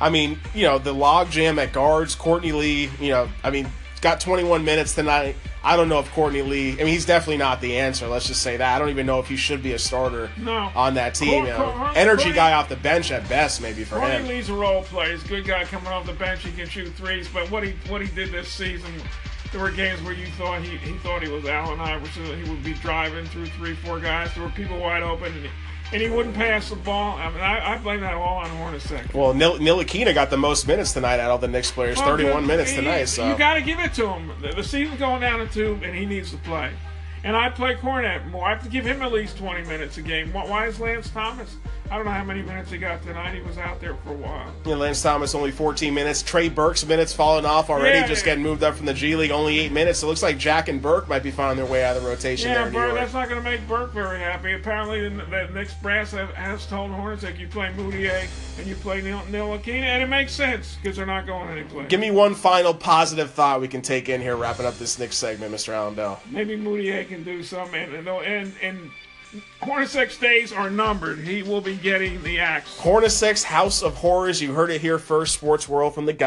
I 0.00 0.10
mean, 0.10 0.38
you 0.54 0.64
know, 0.64 0.78
the 0.78 0.94
logjam 0.94 1.58
at 1.62 1.72
guards, 1.72 2.14
Courtney 2.14 2.52
Lee. 2.52 2.90
You 3.00 3.10
know, 3.10 3.28
I 3.44 3.50
mean, 3.50 3.68
got 4.00 4.20
21 4.20 4.64
minutes 4.64 4.94
tonight. 4.94 5.36
I 5.62 5.76
don't 5.76 5.90
know 5.90 5.98
if 5.98 6.10
Courtney 6.12 6.40
Lee. 6.40 6.72
I 6.72 6.76
mean, 6.76 6.86
he's 6.86 7.04
definitely 7.04 7.36
not 7.36 7.60
the 7.60 7.76
answer. 7.78 8.08
Let's 8.08 8.26
just 8.26 8.40
say 8.42 8.56
that. 8.56 8.76
I 8.76 8.78
don't 8.78 8.88
even 8.88 9.04
know 9.04 9.18
if 9.18 9.28
he 9.28 9.36
should 9.36 9.62
be 9.62 9.74
a 9.74 9.78
starter 9.78 10.30
No. 10.38 10.70
on 10.74 10.94
that 10.94 11.14
team. 11.14 11.44
Cor- 11.44 11.52
you 11.52 11.58
know. 11.58 11.72
Cor- 11.76 11.92
Energy 11.94 12.32
guy 12.32 12.54
off 12.54 12.70
the 12.70 12.76
bench 12.76 13.10
at 13.12 13.28
best, 13.28 13.60
maybe 13.60 13.84
for 13.84 13.96
Courtney 13.96 14.10
him. 14.14 14.18
Courtney 14.22 14.36
Lee's 14.36 14.48
a 14.48 14.54
role 14.54 14.82
player. 14.84 15.12
He's 15.12 15.24
a 15.24 15.28
good 15.28 15.44
guy 15.46 15.64
coming 15.64 15.88
off 15.88 16.06
the 16.06 16.14
bench. 16.14 16.44
He 16.44 16.52
can 16.52 16.66
shoot 16.66 16.88
threes. 16.94 17.28
But 17.28 17.50
what 17.50 17.62
he 17.62 17.74
what 17.88 18.00
he 18.00 18.08
did 18.14 18.32
this 18.32 18.48
season, 18.48 18.90
there 19.52 19.60
were 19.60 19.70
games 19.70 20.00
where 20.00 20.14
you 20.14 20.28
thought 20.38 20.62
he, 20.62 20.78
he 20.78 20.96
thought 21.00 21.22
he 21.22 21.28
was 21.28 21.44
Allen 21.44 21.78
Iverson. 21.78 22.42
He 22.42 22.48
would 22.50 22.64
be 22.64 22.72
driving 22.74 23.26
through 23.26 23.46
three, 23.48 23.74
four 23.74 24.00
guys. 24.00 24.32
There 24.34 24.42
were 24.44 24.48
people 24.50 24.78
wide 24.78 25.02
open, 25.02 25.26
and 25.34 25.44
he, 25.44 25.50
and 25.92 26.00
he 26.02 26.08
wouldn't 26.08 26.34
pass 26.34 26.70
the 26.70 26.76
ball. 26.76 27.16
I 27.18 27.30
mean, 27.30 27.40
I, 27.40 27.74
I 27.74 27.78
blame 27.78 28.00
that 28.00 28.14
all 28.14 28.38
on 28.38 28.48
Hornacek. 28.50 29.12
Well, 29.14 29.34
Nil- 29.34 29.58
Ntilikina 29.58 30.14
got 30.14 30.30
the 30.30 30.36
most 30.36 30.66
minutes 30.66 30.92
tonight 30.92 31.18
out 31.20 31.30
of 31.30 31.40
the 31.40 31.48
Knicks 31.48 31.70
players, 31.70 31.96
Well, 31.98 32.06
31 32.06 32.42
good. 32.42 32.46
minutes 32.48 32.70
He- 32.70 32.76
tonight. 32.76 33.04
So 33.06 33.28
you 33.28 33.36
got 33.36 33.54
to 33.54 33.62
give 33.62 33.80
it 33.80 33.92
to 33.94 34.08
him. 34.08 34.30
The, 34.40 34.48
the 34.52 34.64
season's 34.64 34.98
going 34.98 35.20
down 35.20 35.40
a 35.40 35.46
tube, 35.46 35.82
and 35.82 35.94
he 35.96 36.06
needs 36.06 36.30
to 36.30 36.36
play. 36.38 36.70
And 37.24 37.36
I 37.36 37.50
play 37.50 37.74
Kornet 37.74 38.26
more. 38.30 38.46
I 38.46 38.50
have 38.50 38.62
to 38.62 38.68
give 38.70 38.86
him 38.86 39.02
at 39.02 39.12
least 39.12 39.36
20 39.36 39.66
minutes 39.68 39.98
a 39.98 40.02
game. 40.02 40.32
Why 40.32 40.66
is 40.66 40.80
Lance 40.80 41.10
Thomas? 41.10 41.56
I 41.90 41.96
don't 41.96 42.04
know 42.04 42.12
how 42.12 42.22
many 42.22 42.42
minutes 42.42 42.70
he 42.70 42.78
got 42.78 43.02
tonight. 43.02 43.34
He 43.34 43.40
was 43.40 43.58
out 43.58 43.80
there 43.80 43.94
for 43.94 44.10
a 44.10 44.14
while. 44.16 44.52
Know, 44.64 44.76
Lance 44.76 45.02
Thomas 45.02 45.34
only 45.34 45.50
14 45.50 45.92
minutes. 45.92 46.22
Trey 46.22 46.48
Burke's 46.48 46.86
minutes 46.86 47.12
falling 47.12 47.44
off 47.44 47.68
already, 47.68 47.98
Yeah. 47.98 48.06
just 48.06 48.24
getting 48.24 48.44
moved 48.44 48.62
up 48.62 48.76
from 48.76 48.86
the 48.86 48.94
G 48.94 49.16
League, 49.16 49.32
only 49.32 49.58
eight 49.58 49.72
minutes. 49.72 50.00
It 50.02 50.06
looks 50.06 50.22
like 50.22 50.38
Jack 50.38 50.68
and 50.68 50.80
Burke 50.80 51.08
might 51.08 51.24
be 51.24 51.32
finding 51.32 51.56
their 51.56 51.70
way 51.70 51.84
out 51.84 51.96
of 51.96 52.04
the 52.04 52.08
rotation 52.08 52.50
Yeah, 52.52 52.68
Burke, 52.68 52.94
that's 52.94 53.12
not 53.12 53.28
going 53.28 53.42
to 53.42 53.50
make 53.50 53.66
Burke 53.66 53.92
very 53.92 54.20
happy. 54.20 54.52
Apparently, 54.52 55.08
the, 55.08 55.24
the 55.24 55.48
Knicks 55.52 55.74
brass 55.74 56.12
have, 56.12 56.30
has 56.34 56.64
told 56.66 56.92
Hornacek 56.92 57.38
you 57.40 57.48
play 57.48 57.72
Mudiay 57.76 58.28
and 58.58 58.68
you 58.68 58.76
play 58.76 59.02
Neil, 59.02 59.22
Ntilikina, 59.22 59.82
and 59.82 60.02
it 60.04 60.08
makes 60.08 60.32
sense 60.32 60.76
because 60.76 60.96
they're 60.96 61.06
not 61.06 61.26
going 61.26 61.48
anyplace. 61.48 61.88
Give 61.88 61.98
me 61.98 62.12
one 62.12 62.36
final 62.36 62.72
positive 62.72 63.32
thought 63.32 63.60
we 63.60 63.66
can 63.68 63.82
take 63.82 64.08
in 64.08 64.20
here, 64.20 64.36
wrapping 64.36 64.64
up 64.64 64.78
this 64.78 64.96
Knicks 64.96 65.16
segment, 65.16 65.52
Mr. 65.52 65.72
Allen 65.72 65.96
Dell. 65.96 66.20
Maybe 66.30 66.56
Mudiay 66.56 67.08
can 67.08 67.24
do 67.24 67.42
something, 67.42 67.94
and 67.94 68.06
and 68.06 68.52
and 68.62 68.90
Hornacek's 69.62 70.18
days 70.18 70.52
are 70.52 70.70
numbered. 70.70 71.18
He 71.18 71.42
will 71.42 71.60
be 71.60 71.76
getting 71.76 72.22
the 72.22 72.40
axe. 72.40 72.76
Hornacek's 72.78 73.44
House 73.44 73.82
of 73.82 73.94
Horrors. 73.94 74.40
You 74.40 74.54
heard 74.54 74.70
it 74.70 74.80
here 74.80 74.98
first, 74.98 75.34
Sports 75.34 75.68
World 75.68 75.94
from 75.94 76.06
the 76.06 76.12
guy. 76.12 76.18